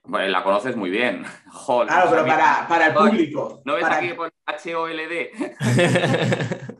[0.09, 1.23] Bueno, la conoces muy bien.
[1.67, 3.61] claro, pero para, el público.
[3.63, 3.97] ¿No ves para...
[3.97, 4.31] aquí que pone
[4.75, 5.29] HOLD?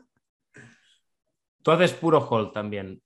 [1.62, 3.00] Tú haces puro hold también.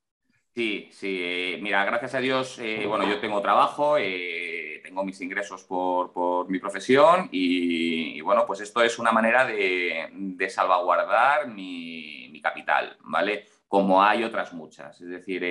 [0.54, 1.18] Sí, sí.
[1.20, 6.48] Eh, mira, gracias a Dios, eh, bueno, yo tengo trabajo, eh, tengo mis ingresos por,
[6.48, 13.46] mi profesión y, bueno, pues esto es una manera de, salvaguardar mi, capital, ¿vale?
[13.66, 15.00] Como hay otras muchas.
[15.00, 15.42] Es decir,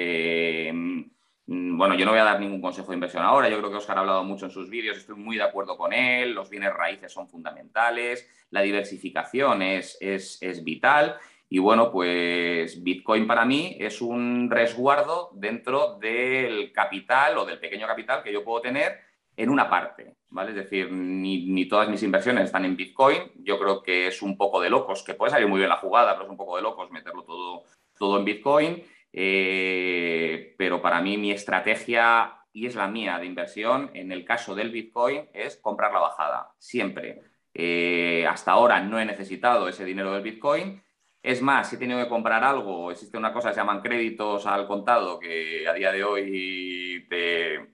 [1.46, 3.98] bueno, yo no voy a dar ningún consejo de inversión ahora, yo creo que Oscar
[3.98, 7.12] ha hablado mucho en sus vídeos, estoy muy de acuerdo con él, los bienes raíces
[7.12, 11.18] son fundamentales, la diversificación es, es, es vital
[11.54, 17.86] y bueno, pues Bitcoin para mí es un resguardo dentro del capital o del pequeño
[17.86, 19.02] capital que yo puedo tener
[19.38, 20.50] en una parte, ¿vale?
[20.50, 23.32] Es decir, ni, todas mis inversiones están en Bitcoin.
[23.36, 26.14] Yo creo que es un poco de locos, que puede salir muy bien la jugada,
[26.14, 27.66] pero es un poco de locos meterlo todo,
[28.00, 28.84] todo en Bitcoin.
[29.14, 34.56] Eh, pero para mí mi estrategia, y es la mía de inversión, en el caso
[34.56, 37.22] del Bitcoin, es comprar la bajada, siempre.
[37.54, 40.82] Eh, hasta ahora no he necesitado ese dinero del Bitcoin
[41.24, 44.46] es más, si he tenido que comprar algo, existe una cosa que se llaman créditos
[44.46, 47.72] al contado, que a día de hoy te,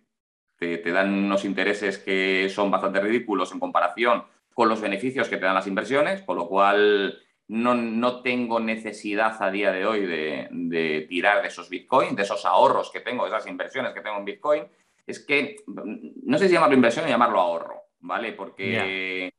[0.59, 4.23] te, dan unos intereses que son bastante ridículos en comparación
[4.53, 7.17] con los beneficios que te dan las inversiones, con lo cual
[7.49, 12.91] no, tengo necesidad a día de hoy de, tirar de esos bitcoins, de esos ahorros
[12.91, 14.63] que tengo, de esas inversiones que tengo en bitcoin.
[15.05, 18.33] Es que no sé si llamarlo inversión o llamarlo ahorro, ¿vale?
[18.33, 19.31] Porque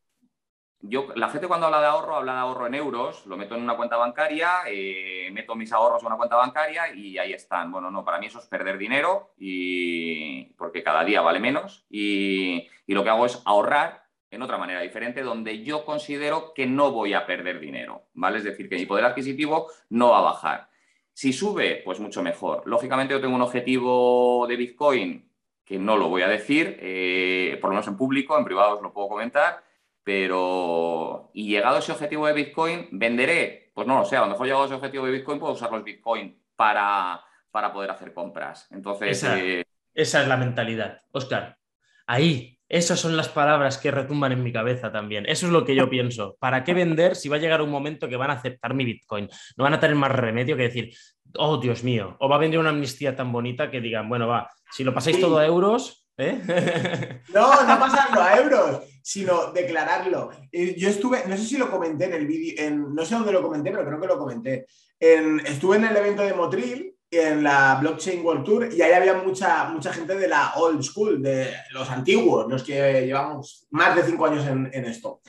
[0.82, 3.62] yo, la gente cuando habla de ahorro, habla de ahorro en euros, lo meto en
[3.62, 7.70] una cuenta bancaria, eh, meto mis ahorros en una cuenta bancaria y ahí están.
[7.70, 12.68] Bueno, no, para mí eso es perder dinero y porque cada día vale menos y,
[12.86, 17.14] lo que hago es ahorrar en otra manera diferente donde yo considero que no voy
[17.14, 18.38] a perder dinero, ¿vale?
[18.38, 20.68] Es decir, que mi poder adquisitivo no va a bajar.
[21.12, 22.62] Si sube, pues mucho mejor.
[22.66, 25.30] Lógicamente yo tengo un objetivo de Bitcoin
[25.64, 28.82] que no lo voy a decir, eh, por lo menos en público, en privado os
[28.82, 29.62] lo puedo comentar,
[30.02, 33.70] pero, y llegado a ese objetivo de Bitcoin, ¿venderé?
[33.74, 35.70] Pues no lo sé, a lo mejor llegado a ese objetivo de Bitcoin puedo usar
[35.70, 38.66] los Bitcoin para, para poder hacer compras.
[38.70, 39.10] Entonces...
[39.10, 39.64] Esa, eh,
[39.94, 41.58] esa es la mentalidad, Oscar.
[42.06, 45.26] Ahí, esas son las palabras que retumban en mi cabeza también.
[45.26, 46.36] Eso es lo que yo pienso.
[46.38, 49.28] ¿Para qué vender si va a llegar un momento que van a aceptar mi Bitcoin?
[49.56, 50.94] No van a tener más remedio que decir,
[51.36, 54.48] oh Dios mío, o va a vender una amnistía tan bonita que digan, bueno, va,
[54.70, 57.20] si lo pasáis todo a euros, ¿eh?
[57.34, 60.30] No, no pasarlo a euros sino declararlo.
[60.52, 63.70] Yo estuve, no sé si lo comenté en el vídeo, no sé dónde lo comenté,
[63.70, 64.66] pero creo que lo comenté.
[64.98, 69.64] estuve en el evento de Motril, en la Blockchain World Tour, y ahí había mucha,
[69.64, 74.26] mucha gente de la old school, de los antiguos, los que llevamos más de cinco
[74.26, 75.20] años en, esto.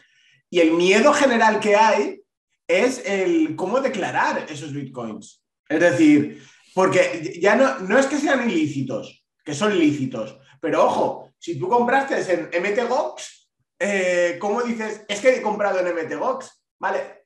[0.49, 2.21] Y el miedo general que hay
[2.67, 5.43] es el cómo declarar esos bitcoins.
[5.67, 6.43] Es decir,
[6.75, 11.67] porque ya no, no es que sean ilícitos, que son lícitos, pero ojo, si tú
[11.67, 15.03] compraste en MTGOX, eh, ¿cómo dices?
[15.07, 16.63] Es que he comprado en MTGOX.
[16.77, 17.25] Vale,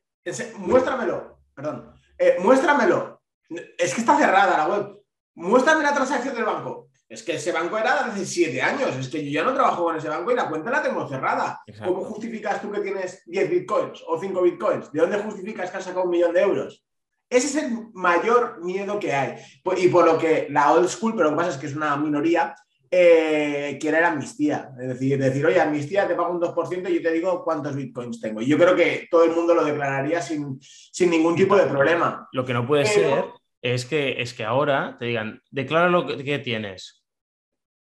[0.56, 1.94] muéstramelo, perdón.
[2.16, 3.15] Eh, muéstramelo.
[3.48, 4.98] Es que está cerrada la web.
[5.34, 6.88] Muéstrame la transacción del banco.
[7.08, 8.96] Es que ese banco era de hace siete años.
[8.96, 11.62] Es que yo ya no trabajo con ese banco y la cuenta la tengo cerrada.
[11.84, 14.90] ¿Cómo justificas tú que tienes 10 bitcoins o 5 bitcoins?
[14.90, 16.84] ¿De dónde justificas que has sacado un millón de euros?
[17.28, 19.36] Ese es el mayor miedo que hay.
[19.76, 21.96] Y por lo que la old school, pero lo que pasa es que es una
[21.96, 22.54] minoría,
[22.90, 24.70] eh, quiere la amnistía.
[24.80, 28.20] Es decir, decir, oye, amnistía, te pago un 2% y yo te digo cuántos bitcoins
[28.20, 28.40] tengo.
[28.40, 30.58] Y yo creo que todo el mundo lo declararía sin,
[31.00, 32.28] ningún tipo de problema.
[32.32, 33.24] Lo que no puede ser
[33.62, 37.04] es que, es que ahora te digan, declara lo que tienes.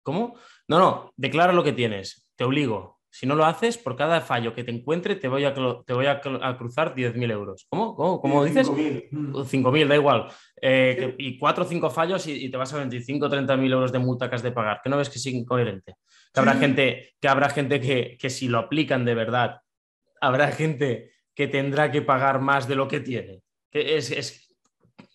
[0.02, 0.36] ¿Cómo?
[0.68, 2.28] No, no, declara lo que tienes.
[2.36, 3.00] Te obligo.
[3.14, 6.06] Si no lo haces, por cada fallo que te encuentre, te voy a, te voy
[6.06, 6.20] a,
[6.58, 7.64] cruzar 10.000 euros.
[7.70, 7.94] ¿Cómo?
[7.94, 8.68] ¿Cómo, ¿Cómo dices?
[8.68, 10.26] 5.000, da igual.
[10.60, 14.00] Eh, y cuatro o cinco fallos y, te vas a 25 o 30.000 euros de
[14.00, 14.80] multa que has de pagar.
[14.82, 15.94] ¿Que no ves que es incoherente?
[16.32, 19.60] Que habrá gente, que, habrá gente que, que si lo aplican de verdad,
[20.20, 23.42] habrá gente que tendrá que pagar más de lo que tiene.
[23.70, 24.43] Que es, es,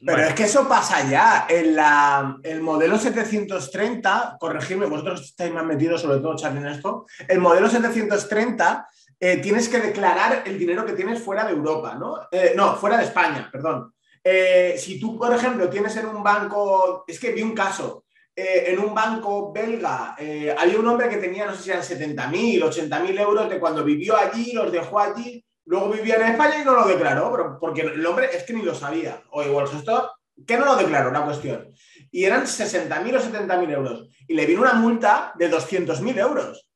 [0.05, 1.45] pero es que eso pasa ya.
[1.49, 7.05] En la, el modelo 730, corregidme, vosotros estáis más metidos, sobre todo, Charlie, en esto.
[7.27, 8.87] El modelo 730
[9.19, 12.15] eh, tienes que declarar el dinero que tienes fuera de Europa, ¿no?
[12.31, 13.93] Eh, no, fuera de España, perdón.
[14.23, 18.05] Eh, si tú, por ejemplo, tienes en un banco, es que vi un caso,
[18.41, 20.15] en un banco belga,
[20.57, 24.15] había un hombre que tenía, no sé si eran 70.000, 80.000 euros de cuando vivió
[24.15, 28.03] allí, los dejó allí Luego vivía en España y no lo declaró, pero porque el
[28.03, 29.21] hombre es que ni lo sabía.
[29.29, 30.11] O igual esto
[30.47, 31.71] que no lo declaró, la cuestión.
[32.09, 34.09] Y eran 60.000 o 70.000 euros.
[34.27, 36.67] Y le vino una multa de 200.000 euros.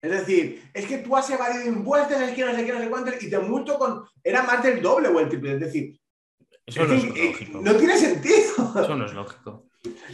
[0.00, 2.88] Es decir, es que tú has evadido impuestos, es que no sé qué, no sé
[2.88, 4.08] cuánto, y te multo con.
[4.24, 5.52] Era más del doble o el triple.
[5.52, 6.00] Es decir,
[6.68, 7.60] Eso no es lógico.
[7.62, 8.82] No tiene sentido.
[8.82, 9.64] Eso no es lógico.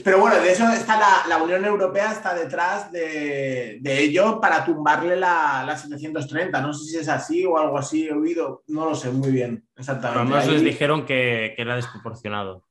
[0.04, 5.76] Pero bueno, de eso está la, Unión Europea está detrás de, ello para tumbarle la,
[5.76, 6.60] 730.
[6.60, 9.66] No sé si es así o algo así, he oído, no lo sé muy bien
[9.76, 10.20] exactamente.
[10.20, 12.64] Además les dijeron que, era desproporcionado.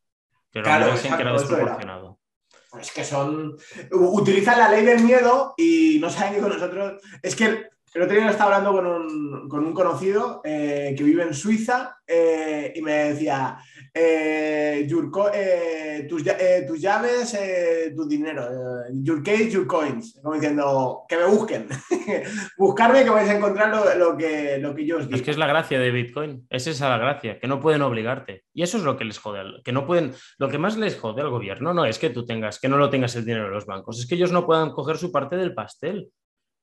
[0.52, 2.20] Pero claro, que era desproporcionado.
[2.80, 3.58] Es que son.
[3.92, 7.02] Utilizan la ley del miedo y no saben que con nosotros.
[7.22, 8.74] Es que el otro día estaba hablando
[9.50, 13.60] con un, conocido eh, que vive en Suiza eh, y me decía,
[13.96, 14.88] eh,
[16.10, 17.38] tus, llaves,
[17.96, 18.48] tu dinero,
[18.92, 21.68] your case, your coins, como diciendo, que me busquen,
[22.58, 25.16] buscarme que vais a encontrar lo, que, lo que yo os digo.
[25.16, 28.44] Es que es la gracia de Bitcoin, es esa la gracia, que no pueden obligarte.
[28.54, 31.22] Y eso es lo que les jode, que no pueden, lo que más les jode
[31.22, 33.66] al gobierno no es que tú tengas, que no lo tengas el dinero de los
[33.66, 36.10] bancos, es que ellos no puedan coger su parte del pastel.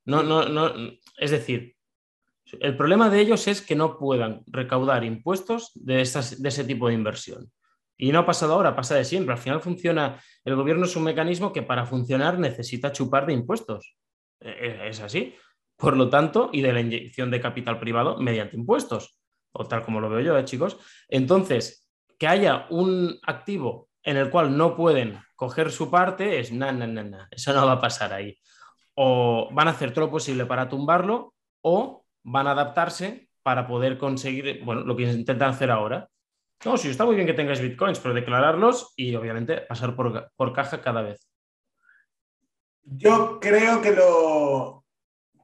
[0.07, 0.73] No, no, no,
[1.19, 1.77] es decir,
[2.61, 6.95] el problema de ellos es que no puedan recaudar impuestos de, de ese tipo de
[6.95, 7.51] inversión.
[7.97, 9.35] Y no ha pasado ahora, pasa de siempre.
[9.35, 13.97] Al final funciona, el gobierno es un mecanismo que para funcionar necesita chupar de impuestos.
[14.41, 15.35] E, e, es así.
[15.77, 19.19] Por lo tanto, y de la inyección de capital privado mediante impuestos,
[19.53, 20.79] o tal como lo veo yo, ¿eh, chicos.
[21.09, 26.73] Entonces, que haya un activo en el cual no pueden coger su parte es na,
[26.73, 27.29] na, na, na.
[27.31, 28.39] Eso no va a pasar ahí
[29.03, 33.99] o van a hacer todo lo posible para tumbarlo o van a adaptarse para poder
[33.99, 36.09] conseguir, bueno, lo que intentan hacer ahora.
[36.65, 40.83] No, sí, está muy bien que tengáis bitcoins, pero declararlos y obviamente pasar por, caja
[40.83, 41.27] cada vez.
[42.83, 44.85] Yo creo que lo,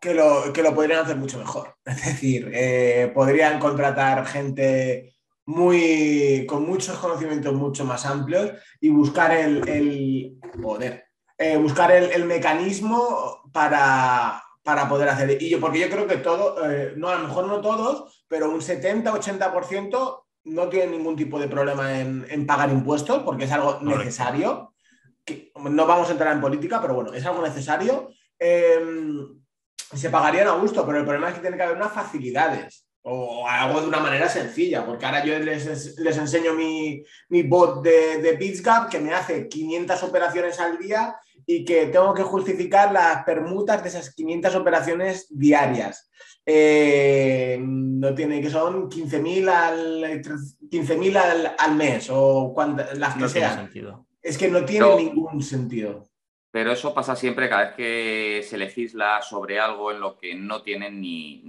[0.00, 1.74] que lo, que lo podrían hacer mucho mejor.
[1.84, 9.32] Es decir, eh, podrían contratar gente muy, con muchos conocimientos mucho más amplios y buscar
[9.32, 11.06] el, el poder,
[11.38, 14.42] eh, buscar el, mecanismo para,
[14.88, 15.40] poder hacer.
[15.40, 18.50] Y yo, porque yo creo que todo, eh, no, a lo mejor no todos, pero
[18.50, 24.74] un 70-80% no tienen ningún tipo de problema en, pagar impuestos porque es algo necesario.
[25.61, 28.11] no vamos a entrar en política, pero bueno, es algo necesario.
[28.38, 29.40] Em,
[29.94, 33.46] se pagarían a gusto, pero el problema es que tiene que haber unas facilidades o
[33.48, 37.05] algo de una manera sencilla, porque ahora yo les, les enseño mi,
[37.44, 38.37] bot de, de
[38.90, 41.14] que me hace 500 operaciones al día
[41.46, 46.11] y que tengo que justificar las permutas de esas 500 operaciones diarias.
[46.44, 50.22] Eh, no tiene que son 15.000 al,
[50.70, 52.54] 15 al, al, mes o
[52.94, 53.70] las que sean.
[54.20, 56.09] Es que no tiene ningún sentido.
[56.56, 60.62] Pero eso pasa siempre cada vez que se legisla sobre algo en lo que no
[60.62, 61.42] tienen ni,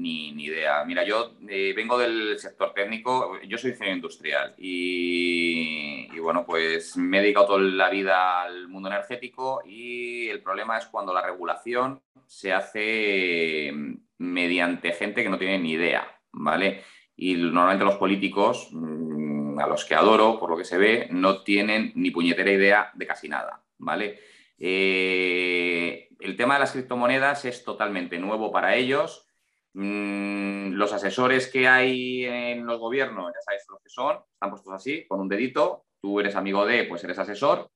[0.44, 0.84] idea.
[0.84, 7.20] Mira, yo eh, vengo del sector técnico, yo soy ingeniero industrial y, bueno, pues me
[7.20, 12.02] he dedicado toda la vida al mundo energético y el problema es cuando la regulación
[12.26, 13.72] se hace
[14.18, 16.84] mediante gente que no tiene ni idea, ¿vale?
[17.16, 21.44] Y normalmente los políticos, mm, a los que adoro, por lo que se ve, no
[21.44, 24.27] tienen ni puñetera idea de casi nada, ¿vale?
[24.60, 29.28] Eh, el tema de las criptomonedas es totalmente nuevo para ellos.
[29.74, 34.74] Mm, los asesores que hay en los gobiernos, ya sabéis lo que son, están puestos
[34.74, 35.86] así, con un dedito.
[36.02, 37.70] Tú eres amigo de, pues eres asesor.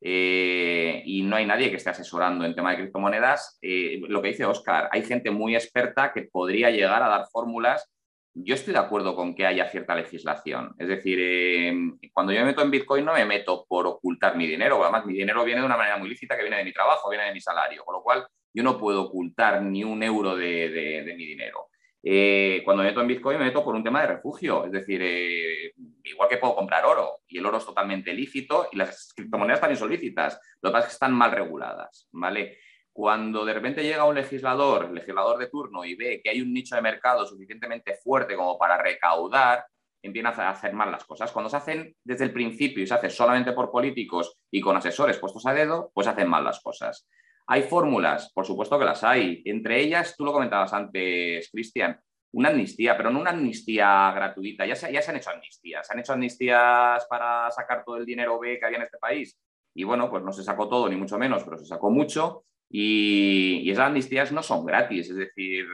[0.00, 3.58] Eh, y no hay nadie que esté asesorando en tema de criptomonedas.
[3.62, 7.90] Eh, lo que dice Oscar, hay gente muy experta que podría llegar a dar fórmulas
[8.34, 10.74] yo estoy de acuerdo con que haya cierta legislación.
[10.78, 14.46] Es decir, em, cuando yo me meto en Bitcoin no me meto por ocultar mi
[14.46, 17.08] dinero, además mi dinero viene de una manera muy lícita que viene de mi trabajo,
[17.10, 21.14] viene de mi salario, con lo cual yo no puedo ocultar ni un euro de,
[21.16, 21.68] mi dinero.
[22.02, 25.00] Eh, cuando me meto en Bitcoin me meto por un tema de refugio, es decir,
[25.02, 29.60] eh, igual que puedo comprar oro y el oro es totalmente lícito y las criptomonedas
[29.60, 32.58] también son lícitas, lo que pasa es que están mal reguladas, ¿vale?
[32.94, 36.76] Cuando de repente llega un legislador, legislador de turno, y ve que hay un nicho
[36.76, 39.66] de mercado suficientemente fuerte como para recaudar,
[40.00, 41.32] empieza a hacer mal las cosas.
[41.32, 45.18] Cuando se hacen desde el principio y se hace solamente por políticos y con asesores
[45.18, 47.08] puestos a dedo, pues hacen mal las cosas.
[47.48, 48.30] ¿Hay fórmulas?
[48.32, 49.42] Por supuesto que las hay.
[49.44, 52.00] Entre ellas, tú lo comentabas antes, Cristian,
[52.32, 54.64] una amnistía, pero no una amnistía gratuita.
[54.66, 55.84] Ya se, ya se han hecho amnistías.
[55.84, 59.36] Se han hecho amnistías para sacar todo el dinero B que había en este país.
[59.74, 62.44] Y bueno, pues no se sacó todo, ni mucho menos, pero se sacó mucho.
[62.76, 65.64] Y, esas amnistías no son gratis, es decir,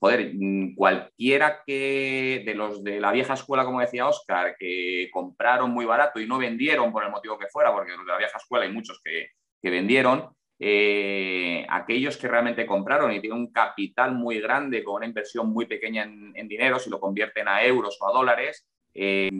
[0.00, 5.70] joder, mm, cualquiera que de los de la vieja escuela, como decía Oscar, que compraron
[5.70, 8.64] muy barato y no vendieron por el motivo que fuera, porque de la vieja escuela
[8.64, 9.28] hay muchos que,
[9.70, 15.50] vendieron, eh, aquellos que realmente compraron y tienen un capital muy grande con una inversión
[15.52, 19.30] muy pequeña en, dinero, si lo convierten a euros o a dólares, eh,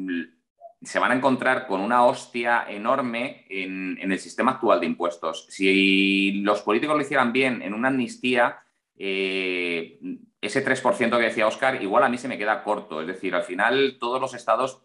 [0.83, 5.47] se van a encontrar con una hostia enorme en, el sistema actual de impuestos.
[5.49, 8.61] Si los políticos lo hicieran bien en una amnistía,
[8.97, 9.99] eh,
[10.41, 13.01] ese 3% que decía Oscar, igual a mí se me queda corto.
[13.01, 14.83] Es decir, al final todos los estados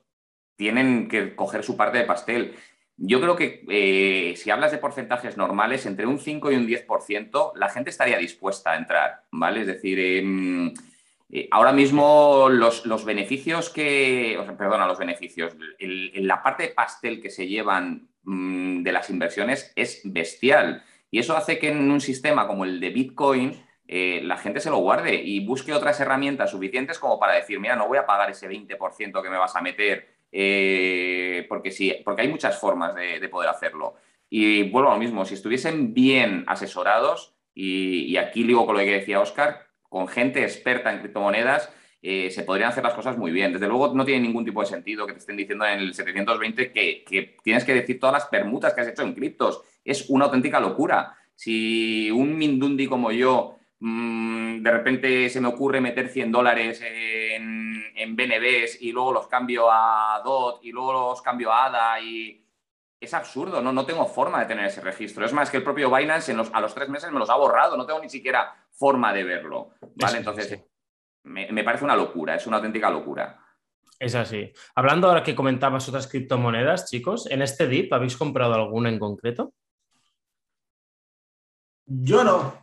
[0.56, 2.56] tienen que coger su parte de pastel.
[2.98, 7.54] Yo creo que eh, si hablas de porcentajes normales, entre un 5 y un 10%,
[7.56, 9.62] la gente estaría dispuesta a entrar, ¿vale?
[9.62, 10.74] Es decir, em,
[11.52, 18.10] ahora mismo los, beneficios que, perdona, los beneficios, la parte de pastel que se llevan
[18.24, 20.84] mm, de las inversiones es bestial.
[21.10, 24.70] Y eso hace que en un sistema como el de Bitcoin, eh, la gente se
[24.70, 28.30] lo guarde y busque otras herramientas suficientes como para decir, mira, no voy a pagar
[28.30, 33.30] ese 20% que me vas a meter eh, porque, sí, porque hay muchas formas de,
[33.30, 33.94] poder hacerlo.
[34.30, 39.00] Y vuelvo a lo mismo, si estuviesen bien asesorados, y, aquí digo con lo que
[39.00, 41.72] decía Oscar, con gente experta en criptomonedas,
[42.02, 43.54] eh, se podrían hacer las cosas muy bien.
[43.54, 46.72] Desde luego no tiene ningún tipo de sentido que te estén diciendo en el 720
[46.72, 49.62] que, tienes que decir todas las permutas que has hecho en criptos.
[49.86, 51.16] Es una auténtica locura.
[51.36, 58.16] Si un Mindundi como yo mm, de repente se me ocurre meter 100 dólares en
[58.16, 62.43] BNBs y luego los cambio a DOT y luego los cambio a ADA y
[63.04, 63.72] es absurdo, ¿no?
[63.72, 65.26] no tengo forma de tener ese registro.
[65.26, 67.86] Es más que el propio Binance a los tres meses me los ha borrado, no
[67.86, 69.72] tengo ni siquiera forma de verlo.
[69.96, 70.18] ¿vale?
[70.18, 70.64] Entonces,
[71.24, 73.40] Me, parece una locura, es una auténtica locura.
[74.00, 74.52] Es así.
[74.76, 79.54] Hablando ahora que comentabas otras criptomonedas, chicos, ¿en este DIP habéis comprado alguna en concreto?
[81.86, 82.63] Yo no.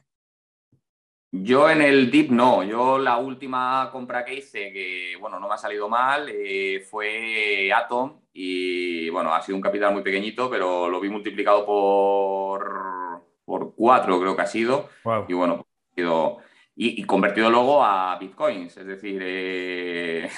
[1.33, 5.55] Yo en el DIP no, yo la última compra que hice, que bueno, no me
[5.55, 10.89] ha salido mal, eh, fue Atom y bueno, ha sido un capital muy pequeñito, pero
[10.89, 14.89] lo vi multiplicado por, por cuatro creo que ha sido
[15.29, 15.67] y bueno,
[16.75, 19.21] y, convertido luego a Bitcoins, es decir...
[19.25, 20.29] Eh,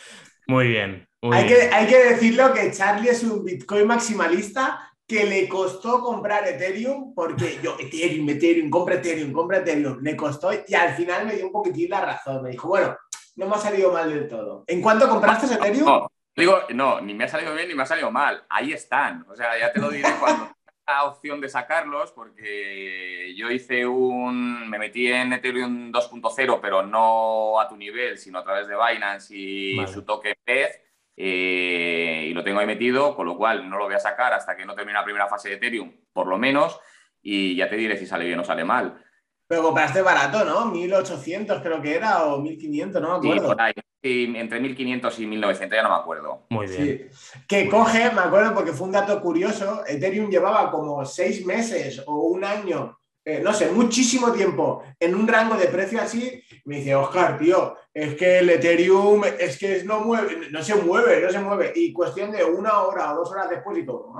[0.48, 1.08] muy bien.
[1.22, 6.48] hay, Que, hay que decirlo que Charlie es un Bitcoin maximalista que le costó comprar
[6.48, 11.34] Ethereum, porque yo, Ethereum, Ethereum, compra Ethereum, compra Ethereum, me costó y al final me
[11.34, 12.42] dio un poquitín la razón.
[12.42, 12.96] Me dijo, bueno,
[13.36, 14.64] no me ha salido mal del todo.
[14.66, 15.84] ¿En cuánto compraste Ethereum?
[15.84, 18.42] No, digo, no, ni me ha salido bien ni me ha salido mal.
[18.48, 19.26] Ahí están.
[19.28, 20.50] O sea, ya te lo diré cuando
[20.86, 24.66] la opción de sacarlos, porque yo hice un.
[24.70, 29.34] Me metí en Ethereum 2.0, pero no a tu nivel, sino a través de Binance
[29.36, 30.80] y su toque PEZ.
[31.16, 34.56] Eh, y lo tengo ahí metido, con lo cual no lo voy a sacar hasta
[34.56, 36.80] que no termine la primera fase de Ethereum, por lo menos,
[37.20, 39.02] y ya te diré si sale bien o sale mal.
[39.46, 40.66] Pero compraste barato, ¿no?
[40.66, 43.56] 1800 creo que era, o 1500, no me acuerdo.
[44.02, 46.46] Sí, entre 1500 y 1900, ya no me acuerdo.
[46.48, 47.10] Muy bien.
[47.46, 52.14] Que coge, me acuerdo porque fue un dato curioso, Ethereum llevaba como seis meses o
[52.22, 56.94] un año eh, no sé, muchísimo tiempo en un rango de precio así, me dice,
[56.94, 61.38] Oscar, tío, es que el Ethereum es que no mueve, no se mueve, no se
[61.38, 61.72] mueve.
[61.74, 64.12] Y cuestión de una hora o dos horas después y todo,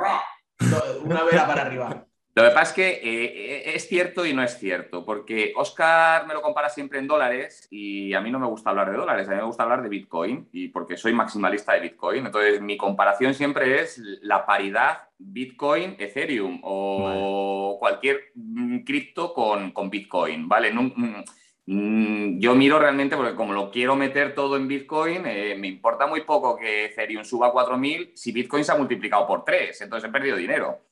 [1.04, 2.06] una vela para arriba.
[2.34, 6.26] Lo que pasa es que eh, eh, es cierto y no es cierto, porque Oscar
[6.26, 9.28] me lo compara siempre en dólares y a mí no me gusta hablar de dólares,
[9.28, 12.24] a mí me gusta hablar de Bitcoin y porque soy maximalista de Bitcoin.
[12.24, 20.48] Entonces, mi comparación siempre es la paridad Bitcoin, Ethereum o cualquier mm, cripto con, Bitcoin,
[20.48, 20.72] ¿vale?
[21.66, 26.06] Mm, yo miro realmente, porque como lo quiero meter todo en Bitcoin, eh, me importa
[26.06, 30.08] muy poco que Ethereum suba a 4.000 si Bitcoin se ha multiplicado por 3, entonces
[30.08, 30.91] he perdido dinero.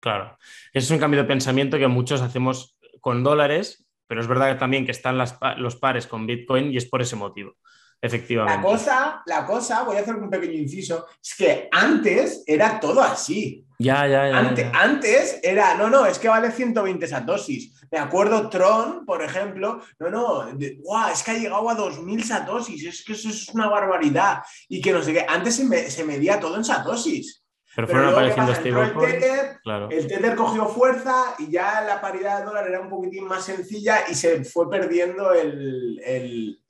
[0.00, 0.38] Claro,
[0.72, 4.84] ese es un cambio de pensamiento que muchos hacemos con dólares, pero es verdad también
[4.84, 7.54] que están los pares con Bitcoin y es por ese motivo.
[8.00, 8.56] Efectivamente.
[8.56, 13.02] La cosa, la cosa, voy a hacer un pequeño inciso, es que antes era todo
[13.02, 13.64] así.
[13.80, 14.70] Ya, ya, ya.
[14.74, 17.74] Antes, era, no, no, es que vale 120 satosis.
[17.90, 23.04] Me acuerdo Tron, por ejemplo, no, no, es que ha llegado a 2000 satosis, es
[23.04, 24.42] que eso es una barbaridad.
[24.68, 27.37] Y que no sé qué, antes se, se medía todo en satosis.
[27.78, 29.22] Pero, fueron apareciendo stablecoins.
[29.22, 33.44] El, el Tether cogió fuerza y ya la paridad de dólar era un poquitín más
[33.44, 36.60] sencilla y se fue perdiendo el,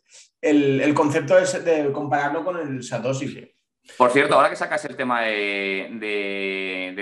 [0.94, 3.50] concepto de, compararlo con el Satoshi.
[3.96, 6.94] Por cierto, ahora que sacas el tema de, de,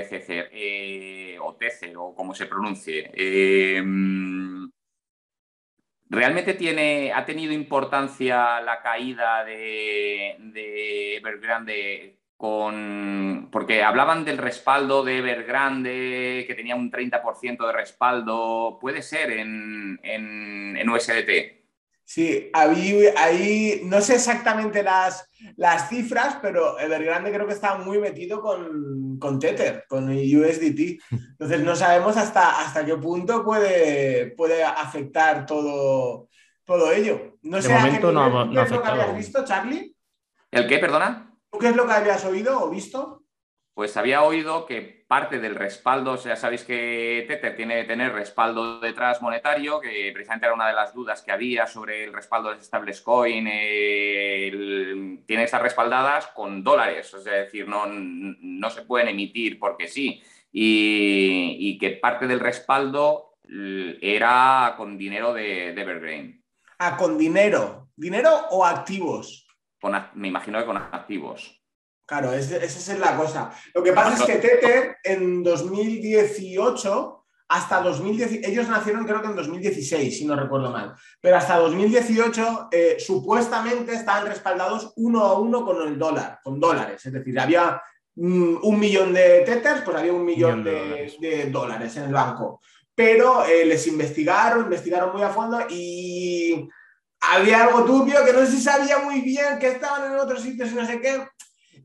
[0.52, 3.82] eh, o Tether o como se pronuncie, eh,
[6.09, 13.49] ¿realmente tiene, ha tenido importancia la caída de, de Evergrande con.
[13.51, 18.78] Porque hablaban del respaldo de Evergrande, que tenía un 30% de respaldo.
[18.80, 21.57] ¿Puede ser en, en, USDT?
[22.05, 27.99] Sí, ahí, ahí, no sé exactamente las, las cifras, pero Evergrande creo que está muy
[27.99, 31.01] metido con, con Tether, con USDT.
[31.11, 36.28] Entonces no sabemos hasta, hasta qué punto puede, puede afectar todo,
[36.64, 37.39] todo ello.
[37.43, 39.97] No sé momento no, no lo que habías visto, Charlie.
[40.53, 41.26] ¿El qué, perdona?
[41.61, 43.22] Qué es lo que habías oído o visto?
[43.74, 48.12] Pues había oído que parte del respaldo, o sea, sabéis que Tether tiene que tener
[48.12, 52.55] respaldo detrás monetario, que precisamente era una de las dudas que había sobre el respaldo
[52.55, 59.59] de stablecoin, eh, tiene esas respaldadas con dólares, es decir, no, no se pueden emitir
[59.59, 63.34] porque sí, y, que parte del respaldo
[64.01, 66.42] era con dinero de, de Evergreen.
[66.78, 69.45] Ah, con dinero, dinero o activos.
[70.14, 71.62] Me imagino que con activos.
[72.07, 73.51] Claro, esa es la cosa.
[73.74, 79.34] Lo que pasa es que Tether en 2018, hasta 2010, ellos nacieron creo que en
[79.34, 85.64] 2016, si no recuerdo mal, pero hasta 2018 eh, supuestamente estaban respaldados uno a uno
[85.64, 87.05] con el dólar, con dólares.
[87.05, 87.82] Es decir, había
[88.14, 91.97] mm, un millón de Tethers, pues había un millón, de, dólares.
[91.97, 92.61] en el banco.
[92.95, 96.68] Pero eh, les investigaron, investigaron muy a fondo y
[97.31, 100.74] había algo turbio que no se sabía muy bien, que estaban en otros sitios y
[100.74, 101.27] no sé qué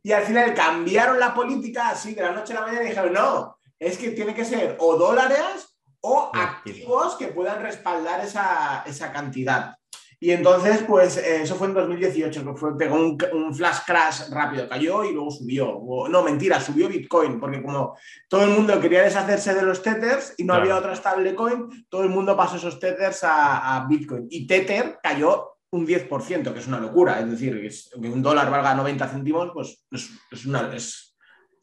[0.03, 3.13] y al final cambiaron la política así de la noche a la mañana y dijeron,
[3.13, 9.75] no, es que tiene que ser o dólares o activos que puedan respaldar esa, cantidad.
[10.23, 14.69] Y entonces, pues eh, eso fue en 2018, que fue, pegó un, flash crash rápido,
[14.69, 15.81] cayó y luego subió.
[16.09, 17.97] no, mentira, subió Bitcoin, porque como
[18.29, 22.09] todo el mundo quería deshacerse de los Tethers y no había otra stablecoin, todo el
[22.09, 24.27] mundo pasó esos Tethers a, a Bitcoin.
[24.29, 27.19] Y Tether cayó un 10%, que es una locura.
[27.19, 31.10] Es decir, que, un dólar valga 90 céntimos, pues es, una, es,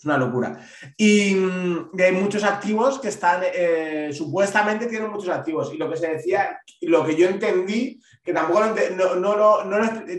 [0.04, 0.58] una, locura.
[0.96, 5.72] Y, mm, hay muchos activos que están, eh, supuestamente tienen muchos activos.
[5.72, 8.60] Y lo que se decía, lo que yo entendí, que tampoco
[8.96, 9.64] no, no,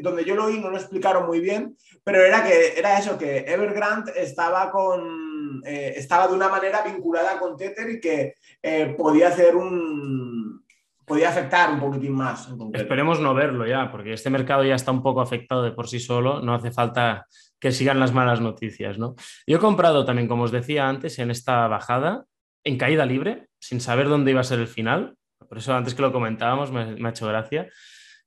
[0.01, 3.39] donde yo lo oí no lo explicaron muy bien, pero era que era eso, que
[3.39, 5.29] Evergrande estaba con
[5.65, 10.63] eh, estaba de una manera vinculada con Tether y que eh, podía hacer un
[11.05, 12.47] podía afectar un poquitín más.
[12.73, 15.99] Esperemos no verlo ya, porque este mercado ya está un poco afectado de por sí
[15.99, 17.25] solo, no hace falta
[17.59, 18.97] que sigan las malas noticias.
[18.97, 19.15] ¿no?
[19.45, 22.25] Yo he comprado también, como os decía antes, en esta bajada,
[22.63, 25.15] en caída libre, sin saber dónde iba a ser el final,
[25.47, 27.69] por eso antes que lo comentábamos me, ha hecho gracia.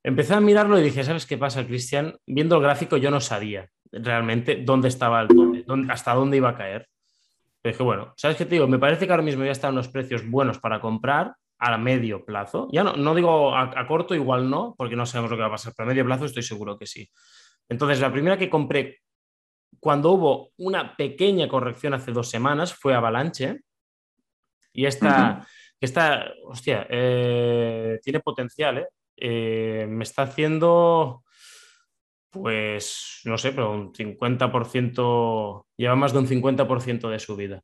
[0.03, 2.15] Empecé a mirarlo y dije, ¿sabes qué pasa, Cristian?
[2.25, 6.55] Viendo el gráfico yo no sabía realmente dónde estaba el tope, hasta dónde iba a
[6.55, 6.87] caer.
[7.63, 8.67] dije, bueno, ¿sabes qué te digo?
[8.67, 12.67] Me parece que ahora mismo ya están los precios buenos para comprar a medio plazo.
[12.71, 15.51] Ya no, no digo a, corto, igual no, porque no sabemos lo que va a
[15.51, 17.09] pasar, pero a medio plazo estoy seguro que sí.
[17.69, 18.99] Entonces, la primera que compré
[19.79, 23.61] cuando hubo una pequeña corrección hace dos semanas fue Avalanche.
[24.73, 25.45] Y esta,
[25.79, 28.87] esta hostia, eh, tiene potencial, ¿eh?
[29.17, 29.85] ¿eh?
[29.87, 31.23] Me está haciendo,
[32.31, 37.63] pues, no sé, pero un 50%, lleva más de un 50% de subida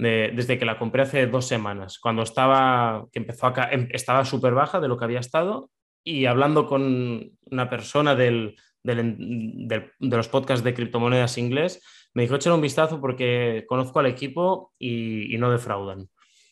[0.00, 4.54] desde que la compré hace dos semanas, cuando estaba, que empezó acá, em, estaba súper
[4.54, 5.70] baja de lo que había estado
[6.02, 11.82] y hablando con una persona del, de los podcasts de criptomonedas inglés,
[12.14, 16.08] me dijo, échale un vistazo porque conozco al equipo y, no defraudan.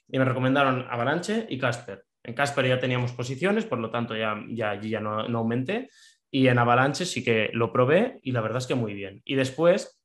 [0.08, 2.04] Y me recomendaron Avalanche y Casper.
[2.22, 5.90] En Casper ya teníamos posiciones, por lo tanto ya, ya ya no, no aumenté.
[6.30, 9.22] Y en Avalanche sí que lo probé y la verdad es que muy bien.
[9.24, 10.00] Y después,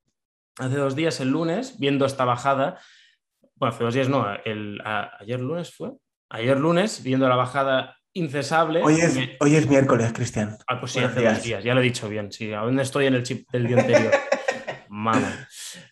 [0.58, 2.80] hace dos días, el lunes, viendo esta bajada,
[3.56, 5.92] bueno, hace dos días no, el, ayer lunes fue,
[6.30, 8.82] ayer lunes, viendo la bajada incesable.
[8.84, 10.58] Hoy es, hoy es miércoles, Cristian.
[10.68, 13.16] Ah, pues sí, hace dos días, ya lo he dicho bien, sí, aún estoy en
[13.16, 14.14] el chip del día anterior.
[14.90, 15.48] Mamá.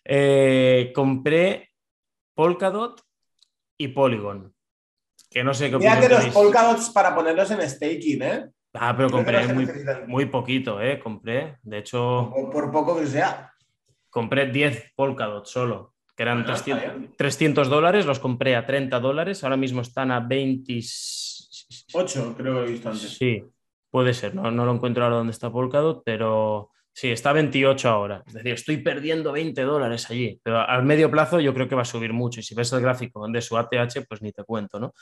[0.05, 1.71] Eh, compré
[2.35, 3.01] Polkadot
[3.77, 4.53] y Polygon.
[5.29, 8.45] Que no sé qué Mírate los Polkadots para ponerlos en staking, ¿eh?
[8.73, 9.47] Ah, pero compré
[10.07, 10.99] muy, poquito, ¿eh?
[10.99, 12.31] Compré, de hecho...
[12.33, 13.53] Por, por poco que sea.
[14.09, 16.45] Compré 10 Polkadot solo que eran
[17.17, 20.19] 300, dólares, los compré a 30 dólares, ahora mismo están a
[21.93, 23.09] 28, creo que he visto antes.
[23.17, 23.43] Sí,
[23.89, 27.89] puede ser, no, no lo encuentro ahora donde está Polkadot, pero sí, está a 28
[27.89, 28.23] ahora.
[28.25, 31.83] Es decir, estoy perdiendo 20 dólares allí, pero al medio plazo yo creo que va
[31.83, 34.79] a subir mucho y si ves el gráfico de su ATH, pues ni te cuento,
[34.79, 34.93] ¿no?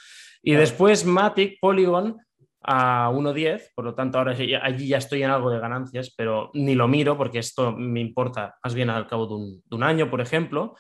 [0.42, 2.18] Y después Matic, Polygon,
[2.62, 6.76] a 1.10, por lo tanto ahora allí ya estoy en algo de ganancias, pero ni
[6.76, 10.10] lo miro porque esto me importa más bien al cabo de un, de un año,
[10.10, 10.76] por ejemplo,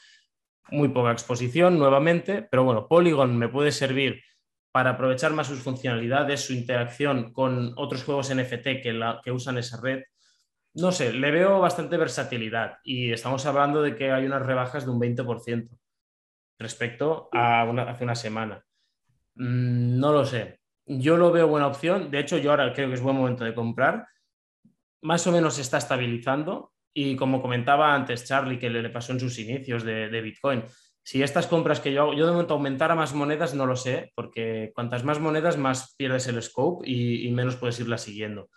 [0.72, 4.22] muy poca exposición nuevamente, pero bueno, Polygon me puede servir
[4.72, 9.82] para aprovechar más sus funcionalidades, su interacción con otros juegos NFT que, que usan esa
[9.82, 10.03] red.
[10.74, 14.91] No sé, le veo bastante versatilidad y estamos hablando de que hay unas rebajas de
[14.91, 15.70] un 20%
[16.59, 18.63] respecto a hace una semana.
[19.36, 20.59] Mm, no lo sé.
[20.86, 22.11] Yo lo veo buena opción.
[22.11, 24.07] De hecho, yo ahora creo que es buen momento de comprar.
[25.01, 26.74] Más o menos se está estabilizando.
[26.93, 30.63] Y como comentaba antes Charlie, que le, pasó en sus inicios de, Bitcoin,
[31.04, 33.76] si estas compras que yo hago, yo de momento aumentar a más monedas no lo
[33.76, 38.50] sé, porque cuantas más monedas más pierdes el scope y, menos puedes irla siguiendo.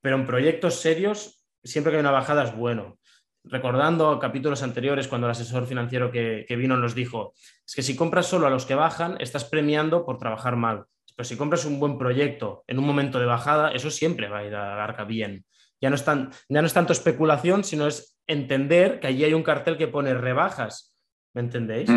[0.00, 2.98] Pero en proyectos serios, siempre que hay una bajada es bueno.
[3.42, 7.32] recordando capítulos anteriores cuando el asesor financiero que, vino nos dijo,
[7.66, 10.84] es que si compras solo a los que bajan, estás premiando por trabajar mal.
[11.16, 14.44] Pero si compras un buen proyecto en un momento de bajada, eso siempre va a
[14.44, 15.44] ir a la arca bien.
[15.80, 19.42] Ya no, es ya no es tanto especulación, sino es entender que allí hay un
[19.42, 20.89] cartel que pone rebajas.
[21.34, 21.90] ¿Me entendéis?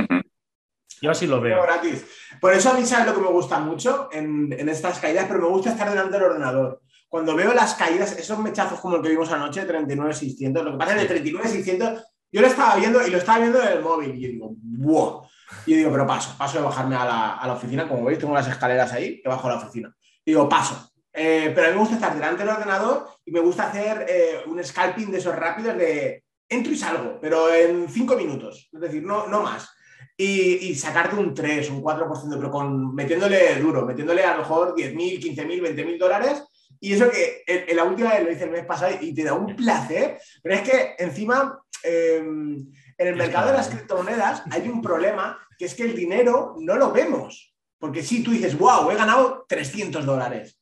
[1.01, 1.61] Yo así lo veo.
[1.63, 2.05] Gratis.
[2.39, 5.41] Por eso a mí sabes lo que me gusta mucho en, en estas caídas, pero
[5.41, 6.81] me gusta estar delante del ordenador
[7.13, 10.99] cuando veo las caídas, esos mechazos como el que vimos anoche, 39.600, lo que pasa
[10.99, 14.15] es que de 39.600, yo lo estaba viendo y lo estaba viendo en el móvil
[14.15, 15.21] y yo digo, ¡buah!
[15.67, 18.47] Y yo digo, pero paso, paso de bajarme a la, oficina, como veis, tengo las
[18.47, 19.95] escaleras ahí, que bajo a la oficina.
[20.25, 20.91] Y digo, paso.
[21.13, 24.41] Eh, pero a mí me gusta estar delante del ordenador y me gusta hacer eh,
[24.47, 26.22] un scalping de esos rápidos de
[26.53, 29.69] entro y salgo, pero en cinco minutos, es decir, no, no más.
[30.15, 34.75] Y, y, sacarte un 3, un 4%, pero con, metiéndole duro, metiéndole a lo mejor
[34.75, 36.43] 10.000, 15.000, 20.000 dólares
[36.83, 39.33] y eso que en, la última vez lo hice el mes pasado y te da
[39.33, 42.57] un placer, pero es que encima em,
[42.97, 46.75] en el mercado de las criptomonedas hay un problema que es que el dinero no
[46.75, 47.55] lo vemos.
[47.79, 50.59] Porque si tú dices, wow, he ganado 300 dólares.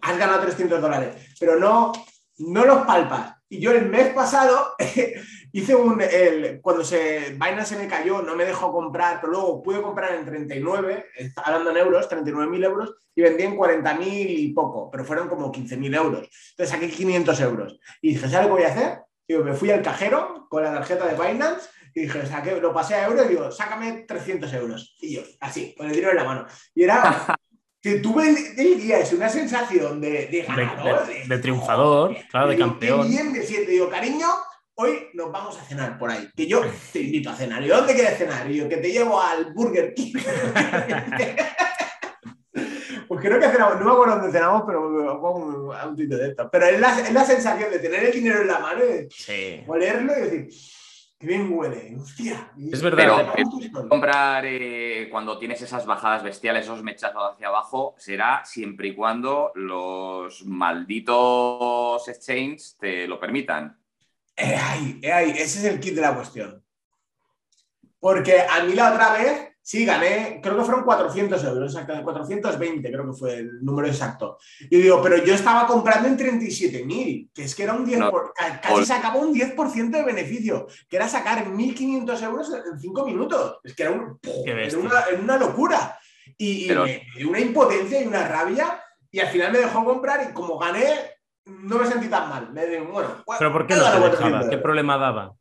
[0.00, 1.92] Has ganado 300 dólares, pero no,
[2.38, 3.35] no los palpas.
[3.48, 4.74] Y yo el mes pasado
[5.52, 6.02] hice un.
[6.60, 10.24] Cuando se, Binance se me cayó, no me dejó comprar, pero luego pude comprar en
[10.24, 15.52] 39, hablando en euros, 39.000 euros, y vendí en 40.000 y poco, pero fueron como
[15.52, 16.28] 15.000 euros.
[16.50, 17.80] Entonces saqué 500 euros.
[18.02, 19.00] Y dije, ¿sabes qué voy a hacer?
[19.28, 22.94] Digo, me fui al cajero con la tarjeta de Binance y dije, saqué, lo pasé
[22.94, 24.96] a euros y digo, sácame 300 euros.
[25.00, 26.46] Y yo, así, con el dinero en la mano.
[26.74, 27.38] Y era
[27.86, 31.06] que tuve el, día es una sensación de, de ganador.
[31.06, 33.08] De, triunfador, claro, de campeón.
[33.08, 33.70] bien me siento.
[33.70, 34.26] Digo, cariño,
[34.74, 36.28] hoy nos vamos a cenar por ahí.
[36.34, 36.62] Que yo
[36.92, 37.62] te invito a cenar.
[37.62, 38.50] ¿Y dónde quieres cenar?
[38.50, 40.14] Y yo, que te llevo al Burger King.
[43.08, 46.48] pues creo que cenamos, no me acuerdo dónde cenamos, pero pongo a un de esto.
[46.50, 49.62] Pero es la, es la, sensación de tener el dinero en la mano, y sí.
[49.68, 50.48] olerlo y decir,
[51.18, 52.52] qué bien huele, hostia.
[52.70, 53.32] Es verdad.
[53.34, 58.94] Pero, comprar eh, cuando tienes esas bajadas bestiales, esos mechazos hacia abajo, será siempre y
[58.94, 63.78] cuando los malditos exchanges te lo permitan.
[64.36, 64.58] Eh,
[65.02, 66.62] eh, ese es el kit de la cuestión.
[67.98, 72.88] Porque a mí la otra vez, sí, gané, creo que fueron 400 euros, exactamente, 420
[72.88, 74.38] creo que fue el número exacto.
[74.70, 78.86] Y digo, pero yo estaba comprando en 37.000, que es que era un 10%, casi
[78.86, 83.58] sacaba un 10% de beneficio, que era sacar 1.500 euros en 5 minutos.
[83.64, 85.98] Es que era, una, locura.
[86.38, 86.70] Y,
[87.16, 91.16] y una impotencia y una rabia, y al final me dejó comprar y como gané,
[91.44, 92.52] no me sentí tan mal.
[92.52, 94.48] Me bueno, ¿Pero por qué no te dejaba?
[94.48, 95.34] ¿Qué problema daba?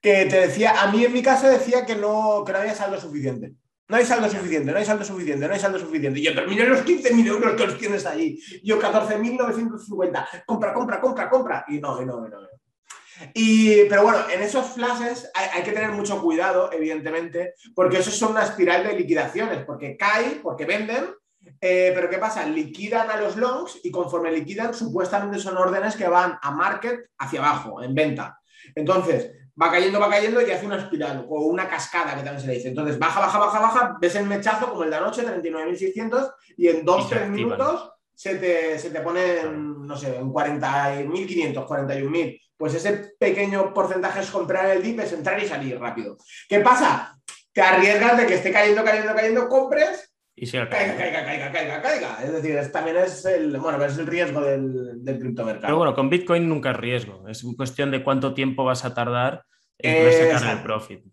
[0.00, 3.00] Que te decía, a mí en mi caso decía que no, que no había saldo
[3.00, 3.52] suficiente.
[3.88, 6.20] No hay saldo suficiente, no hay saldo suficiente, no hay saldo suficiente.
[6.20, 8.38] Y yo terminé los 15.000 euros que los tienes allí.
[8.62, 10.44] Yo 14.950.
[10.44, 11.64] Compra, compra, compra, compra.
[11.68, 12.38] Y no, y no, y no.
[13.34, 18.32] Y, pero bueno, en esos flashes hay, que tener mucho cuidado, evidentemente, porque eso son
[18.32, 21.06] una espiral de liquidaciones, porque cae, porque venden,
[21.60, 22.46] eh, pero ¿qué pasa?
[22.46, 27.40] Liquidan a los longs y conforme liquidan, supuestamente son órdenes que van a market hacia
[27.40, 28.38] abajo, en venta.
[28.74, 32.46] Entonces, va cayendo, va cayendo y hace una espiral o una cascada que también se
[32.46, 32.68] le dice.
[32.68, 36.86] Entonces, baja, baja, baja, baja, ves el mechazo como el de anoche, 39.600 y en
[36.86, 42.40] 2-3 minutos se te, se te pone, en, no sé, en 40.500, 41.000.
[42.56, 46.16] Pues ese pequeño porcentaje es comprar el dip, es entrar y salir rápido.
[46.48, 47.16] ¿Qué pasa?
[47.52, 52.18] Te arriesgas de que esté cayendo, cayendo, cayendo, compres y caiga, caiga, caiga, caiga, caiga,
[52.22, 55.66] Es decir, también es el, bueno, es el riesgo del, del criptomercado.
[55.66, 57.26] Pero bueno, con Bitcoin nunca es riesgo.
[57.28, 59.44] Es cuestión de cuánto tiempo vas a tardar
[59.78, 61.04] en sacar el profit.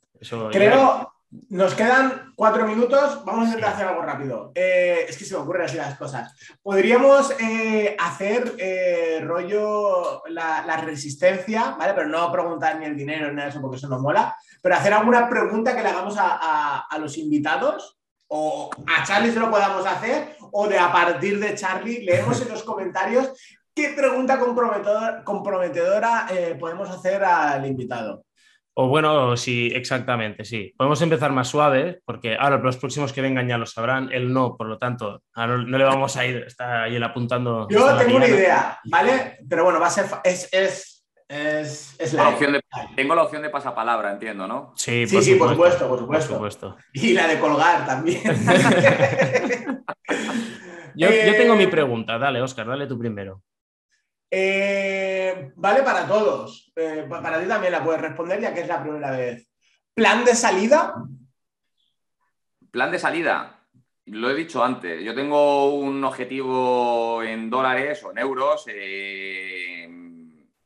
[0.52, 1.12] Creo,
[1.50, 3.24] nos quedan cuatro minutos.
[3.26, 4.52] Vamos a intentar hacer algo rápido.
[4.54, 6.34] Eh, es que se me ocurren así las cosas.
[6.62, 11.94] Podríamos eh, hacer eh, rollo la, resistencia, ¿vale?
[11.94, 14.36] Pero no preguntar ni el dinero ni nada de eso porque eso no mola.
[14.62, 17.95] Pero hacer alguna pregunta que le hagamos a, a los invitados
[18.28, 22.50] o a Charlie se lo podamos hacer, o de a partir de Charlie leemos en
[22.50, 23.32] los comentarios
[23.74, 28.24] qué pregunta comprometedora, comprometedora eh, podemos hacer al invitado.
[28.78, 30.74] O bueno, sí, exactamente, sí.
[30.76, 34.58] Podemos empezar más suave, porque ahora los próximos que vengan ya lo sabrán, él no,
[34.58, 37.70] por lo tanto, no, le vamos a ir, está ahí él apuntando.
[37.70, 39.38] Yo tengo una idea, ¿vale?
[39.48, 40.95] Pero bueno, va a ser, es, es
[41.28, 42.62] es, la opción de,
[42.96, 44.74] tengo la opción de pasapalabra, entiendo, ¿no?
[44.76, 46.78] Sí, sí, sí, por supuesto, por supuesto.
[46.94, 48.22] Y la de colgar también.
[50.96, 53.42] yo, tengo mi eh, pregunta, dale, Oscar, dale tú primero.
[54.30, 56.72] Eh, vale para todos.
[56.76, 59.50] Eh, para ti también la puedes responder, ya que es la primera vez.
[59.96, 60.94] ¿Plan de salida?
[62.70, 63.64] Plan de salida.
[64.06, 65.04] Lo he dicho antes.
[65.04, 68.68] Yo tengo un objetivo en dólares o en euros.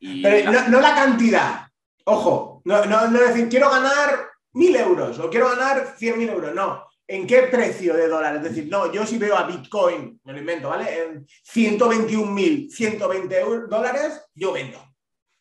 [0.00, 1.70] Pero no, la cantidad,
[2.04, 6.54] Ojo, no, no, no decir quiero ganar mil euros o quiero ganar cien mil euros,
[6.54, 6.86] no.
[7.06, 8.42] ¿En qué precio de dólares?
[8.42, 10.86] Es decir, no, yo si veo a Bitcoin, me lo invento, ¿vale?
[11.02, 14.78] En 121.000, 120 dólares, yo vendo.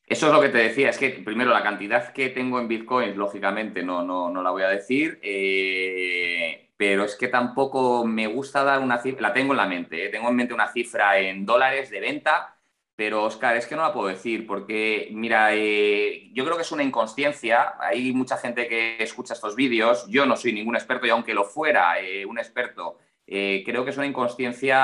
[0.04, 3.16] Eso es lo que te decía, es que primero la cantidad que tengo en Bitcoin,
[3.16, 8.64] lógicamente no, no, no la voy a decir, eh, pero es que tampoco me gusta
[8.64, 11.46] dar una cifra, la tengo en la mente, eh, tengo en mente una cifra en
[11.46, 12.59] dólares de venta,
[13.00, 16.72] pero Oscar, es que no la puedo decir, porque mira, eh, yo creo que es
[16.74, 21.10] una inconsciencia, hay mucha gente que escucha estos vídeos, yo no soy ningún experto y
[21.10, 21.96] aunque lo fuera
[22.28, 24.76] un experto, creo que es una inconsciencia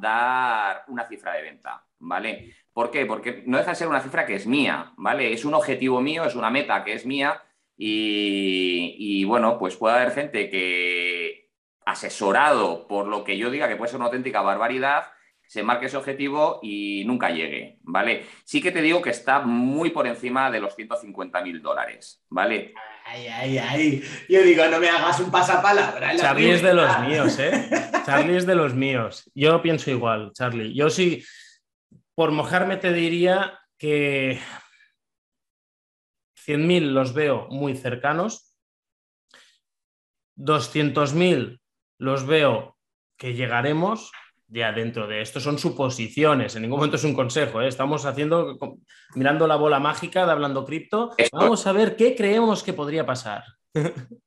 [0.00, 2.56] dar una cifra de venta, ¿vale?
[2.72, 3.06] ¿Por qué?
[3.06, 5.32] Porque no deja de ser una cifra que es mía, ¿vale?
[5.32, 7.40] Es un objetivo mío, es una meta que es mía
[7.76, 11.52] y, bueno, pues puede haber gente que
[11.86, 15.13] asesorado por lo que yo diga que puede ser una auténtica barbaridad,
[15.46, 18.26] se marque ese objetivo y nunca llegue, ¿vale?
[18.44, 22.74] Sí que te digo que está muy por encima de los 150 mil dólares, ¿vale?
[23.06, 24.04] Ay, ay, ay.
[24.28, 26.16] Yo digo, no me hagas un pasapalabra.
[26.16, 27.70] Charlie es de los míos, ¿eh?
[28.06, 29.30] Charlie es de los míos.
[29.34, 30.74] Yo pienso igual, Charlie.
[30.74, 31.22] Yo sí,
[32.14, 34.40] por mojarme te diría que
[36.46, 38.56] 100.000 los veo muy cercanos,
[40.36, 41.60] 200.000
[41.98, 42.76] los veo
[43.16, 44.10] que llegaremos
[44.54, 45.40] ya dentro de esto.
[45.40, 47.60] Son suposiciones, en ningún momento es un consejo.
[47.60, 47.68] ¿eh?
[47.68, 48.56] Estamos haciendo,
[49.14, 51.10] mirando la bola mágica de Hablando Cripto.
[51.32, 53.44] Vamos a ver qué creemos que podría pasar.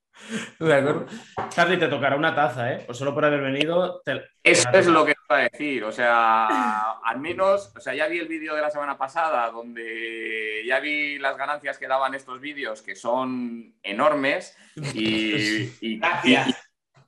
[0.59, 1.05] De acuerdo.
[1.49, 2.84] Charlie, te tocará una taza, ¿eh?
[2.86, 4.01] Pues solo por haber venido.
[4.43, 5.84] Eso es lo que iba a decir.
[5.84, 6.47] O sea,
[7.03, 11.19] al menos, o sea, ya vi el vídeo de la semana pasada donde ya vi
[11.19, 14.57] las ganancias que daban estos vídeos, que son enormes.
[14.93, 15.36] Y,
[15.82, 16.45] y, y,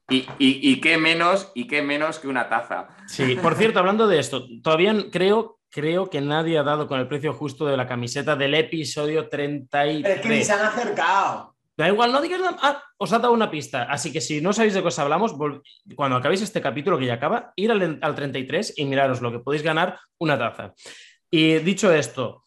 [0.10, 2.88] qué menos, y qué menos que una taza.
[3.08, 7.08] Sí, por cierto, hablando de esto, todavía creo, creo que nadie ha dado con el
[7.08, 10.18] precio justo de la camiseta del episodio 33.
[10.18, 11.56] Es que ni se han acercado.
[11.80, 12.58] Da igual, no digas nada.
[12.62, 13.84] Ah, os ha dado una pista.
[13.84, 15.34] Así que si no sabéis de qué os hablamos,
[15.96, 19.64] cuando acabéis este capítulo que ya acaba, ir al, 33 y miraros lo que podéis
[19.64, 20.74] ganar una taza.
[21.32, 22.44] Y dicho esto,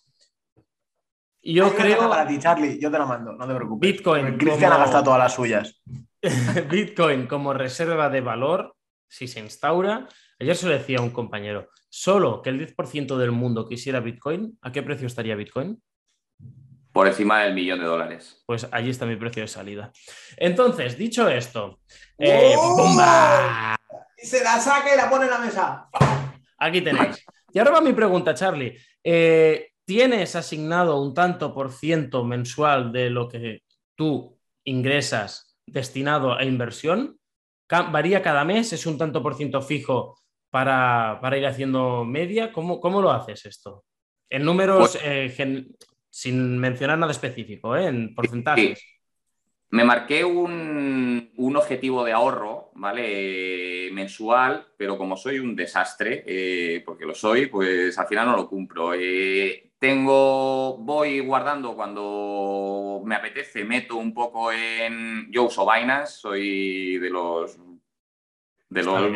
[1.42, 2.10] yo creo.
[2.10, 3.92] Para ti, Charlie, yo te lo mando, no te preocupes.
[3.92, 4.36] Bitcoin.
[4.36, 5.80] Cristian ha gastado todas las suyas.
[6.70, 8.76] Bitcoin como reserva de valor,
[9.08, 10.08] si se instaura.
[10.38, 14.58] Ayer se lo decía a un compañero, solo que el 10% del mundo quisiera Bitcoin,
[14.62, 15.80] ¿a qué precio estaría Bitcoin?
[16.92, 18.42] Por encima del millón de dólares.
[18.46, 19.92] Pues allí está mi precio de salida.
[20.36, 21.80] Entonces, dicho esto,
[22.18, 23.76] eh, ¡bomba!
[24.16, 25.88] Se la saca y la pone en la mesa.
[26.58, 27.24] Aquí tenéis.
[27.52, 28.78] Y ahora va mi pregunta, Charlie.
[29.02, 33.62] Eh, ¿Tienes asignado un tanto por ciento mensual de lo que
[33.96, 37.18] tú ingresas destinado a inversión?
[37.68, 38.72] ¿Varía cada mes?
[38.72, 40.18] ¿Es un tanto por ciento fijo
[40.50, 42.52] para, ir haciendo media?
[42.52, 43.84] ¿Cómo, ¿Cómo, lo haces esto?
[44.28, 45.66] En números, pues eh,
[46.10, 47.86] sin mencionar nada específico, ¿eh?
[47.86, 48.82] en porcentajes.
[49.70, 53.88] Me marqué un, objetivo de ahorro, ¿vale?
[53.92, 58.48] mensual, pero como soy un desastre, eh, porque lo soy, pues al final no lo
[58.48, 58.92] cumplo.
[58.94, 65.26] Eh, tengo, voy guardando cuando me apetece, meto un poco en.
[65.32, 67.58] Yo uso Binance, soy de los.
[68.68, 69.10] De los.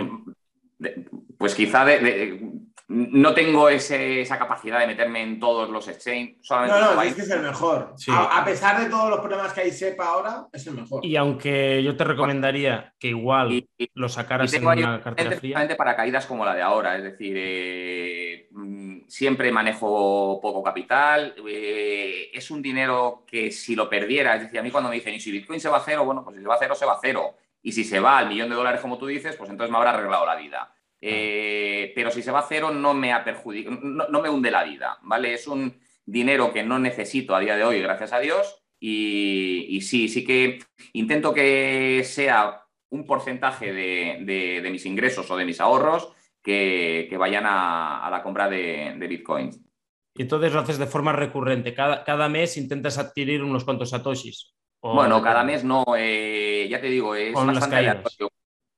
[1.38, 2.40] pues quizá de,
[2.88, 6.36] no tengo esa capacidad de meterme en todos los exchanges.
[6.48, 7.94] no, no, es que es el mejor.
[8.08, 11.04] A, pesar de todos los problemas que hay SEPA ahora, es el mejor.
[11.04, 15.68] Y aunque yo te recomendaría que igual lo sacaras en una cartera fría.
[15.76, 21.34] para caídas como la de ahora, es decir, eh, mm, siempre manejo poco capital.
[21.48, 25.14] Eh, es un dinero que si lo perdiera, es decir, a mí cuando me dicen,
[25.14, 26.04] ¿y si Bitcoin se va a cero?
[26.04, 27.34] Bueno, pues si se va a cero, se va a cero.
[27.62, 29.90] Y si se va al millón de dólares, como tú dices, pues entonces me habrá
[29.90, 30.72] arreglado la vida.
[31.00, 34.64] Eh, pero si se va a cero no me ha perjudicado, no, me hunde la
[34.64, 35.34] vida, ¿vale?
[35.34, 40.08] Es un dinero que no necesito a día de hoy, gracias a Dios, y, sí,
[40.08, 40.58] sí que
[40.92, 48.08] intento que sea un porcentaje de, mis ingresos o de mis ahorros que, vayan a,
[48.10, 49.60] la compra de, bitcoins.
[50.14, 51.74] Y entonces lo haces de forma recurrente.
[51.74, 54.54] Cada, mes intentas adquirir unos cuantos satoshis.
[54.80, 55.84] Bueno, cada mes no.
[55.98, 58.30] Eh, ya te digo, es bastante aleatorio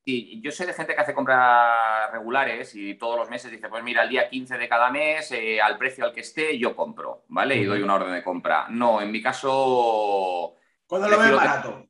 [0.05, 4.03] yo sé de gente que hace compras regulares y todos los meses dice, pues mira,
[4.03, 7.55] el día 15 de cada mes, eh, al precio al que esté, yo compro, ¿vale?
[7.55, 8.67] Y doy una orden de compra.
[8.69, 10.55] No, en mi caso...
[10.87, 11.89] ¿Cuándo lo ves barato?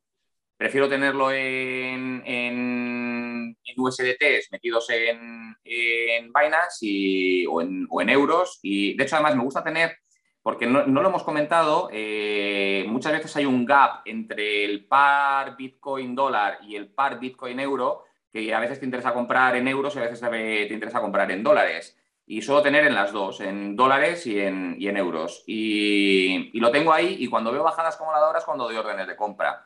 [0.60, 8.60] prefiero tenerlo en, en, USDTs metidos en, en Binance o, en, euros.
[8.62, 9.96] Y de hecho, además, me gusta tener,
[10.42, 16.16] porque no, lo hemos comentado, eh, muchas veces hay un gap entre el par Bitcoin
[16.16, 20.00] dólar y el par Bitcoin euro que a veces te interesa comprar en euros y
[20.00, 21.98] a veces te interesa comprar en dólares.
[22.32, 25.44] y suelo tener en las dos, en dólares y en, en euros.
[25.48, 29.66] Y, lo tengo ahí y cuando veo bajadas acumuladoras cuando doy órdenes de compra.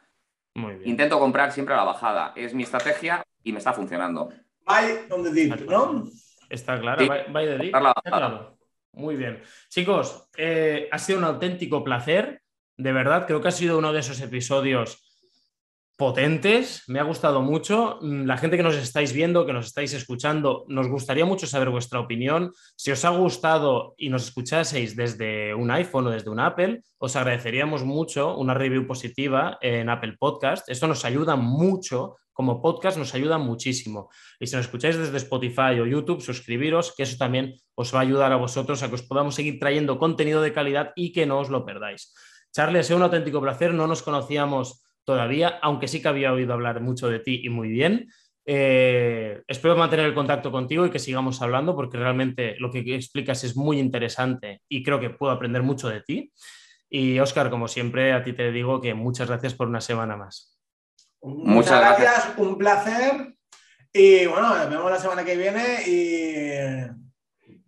[0.86, 2.32] Intento comprar siempre a la bajada.
[2.38, 4.30] Es mi estrategia y me está funcionando.
[4.66, 6.06] Buy on the dip, ¿no?
[6.50, 7.76] Está claro, buy, the dip.
[8.94, 9.42] Muy bien.
[9.70, 12.42] Chicos, eh, ha sido un auténtico placer.
[12.78, 15.04] De verdad, creo que ha sido uno de esos episodios
[15.98, 18.00] potentes, me ha gustado mucho.
[18.02, 21.70] Mm, la gente que nos estáis viendo, que nos estáis escuchando, nos gustaría mucho saber
[21.70, 22.52] vuestra opinión.
[22.76, 27.16] Si os ha gustado y nos escuchaseis desde un iPhone o desde un Apple, os
[27.16, 30.68] agradeceríamos mucho una review positiva en Apple Podcast.
[30.70, 34.10] Esto nos ayuda mucho, como podcast nos ayuda muchísimo.
[34.40, 38.02] Y si nos escucháis desde Spotify o YouTube, suscribiros, que eso también os va a
[38.02, 41.40] ayudar a vosotros a que os podamos seguir trayendo contenido de calidad y que no
[41.40, 42.14] os lo perdáis.
[42.52, 43.74] Charlie, ha sido un auténtico placer.
[43.74, 47.70] No nos conocíamos todavía, aunque sí que había oído hablar mucho de ti y muy
[47.70, 48.08] bien.
[48.46, 53.44] Eh, espero mantener el contacto contigo y que sigamos hablando porque realmente lo que explicas
[53.46, 56.32] es muy interesante y creo que puedo aprender mucho de ti.
[56.90, 60.53] Y Oscar, como siempre, a ti te digo que muchas gracias por una semana más.
[61.24, 63.36] Muchas gracias, un placer.
[63.92, 66.52] Y bueno, nos vemos la semana que viene y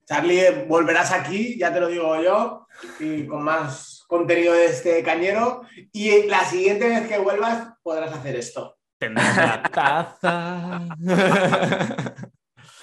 [0.06, 2.68] Charlie, volverás aquí, ya te lo digo yo,
[3.00, 8.36] y con más contenido de este cañero y la siguiente vez que vuelvas podrás hacer
[8.36, 8.78] esto.
[8.98, 10.82] Tendrás la taza.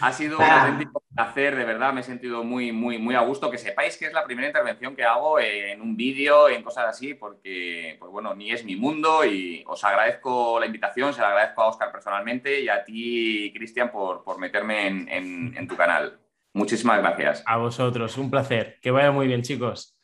[0.03, 3.51] Ha sido un auténtico placer, de verdad, me he sentido muy, muy, muy a gusto.
[3.51, 7.15] Que sepáis que es la primera intervención que hago en un vídeo, en cosas así,
[7.15, 11.63] porque, pues bueno, ni es mi mundo y os agradezco la invitación, se la agradezco
[11.63, 16.19] a Oscar personalmente y a ti, Cristian, por, por meterme en, en tu canal.
[16.53, 17.43] Muchísimas gracias.
[17.47, 18.79] A vosotros, un placer.
[18.83, 19.97] Que vaya muy bien, chicos.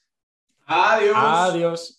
[0.66, 1.16] Adiós.
[1.16, 1.97] Adiós.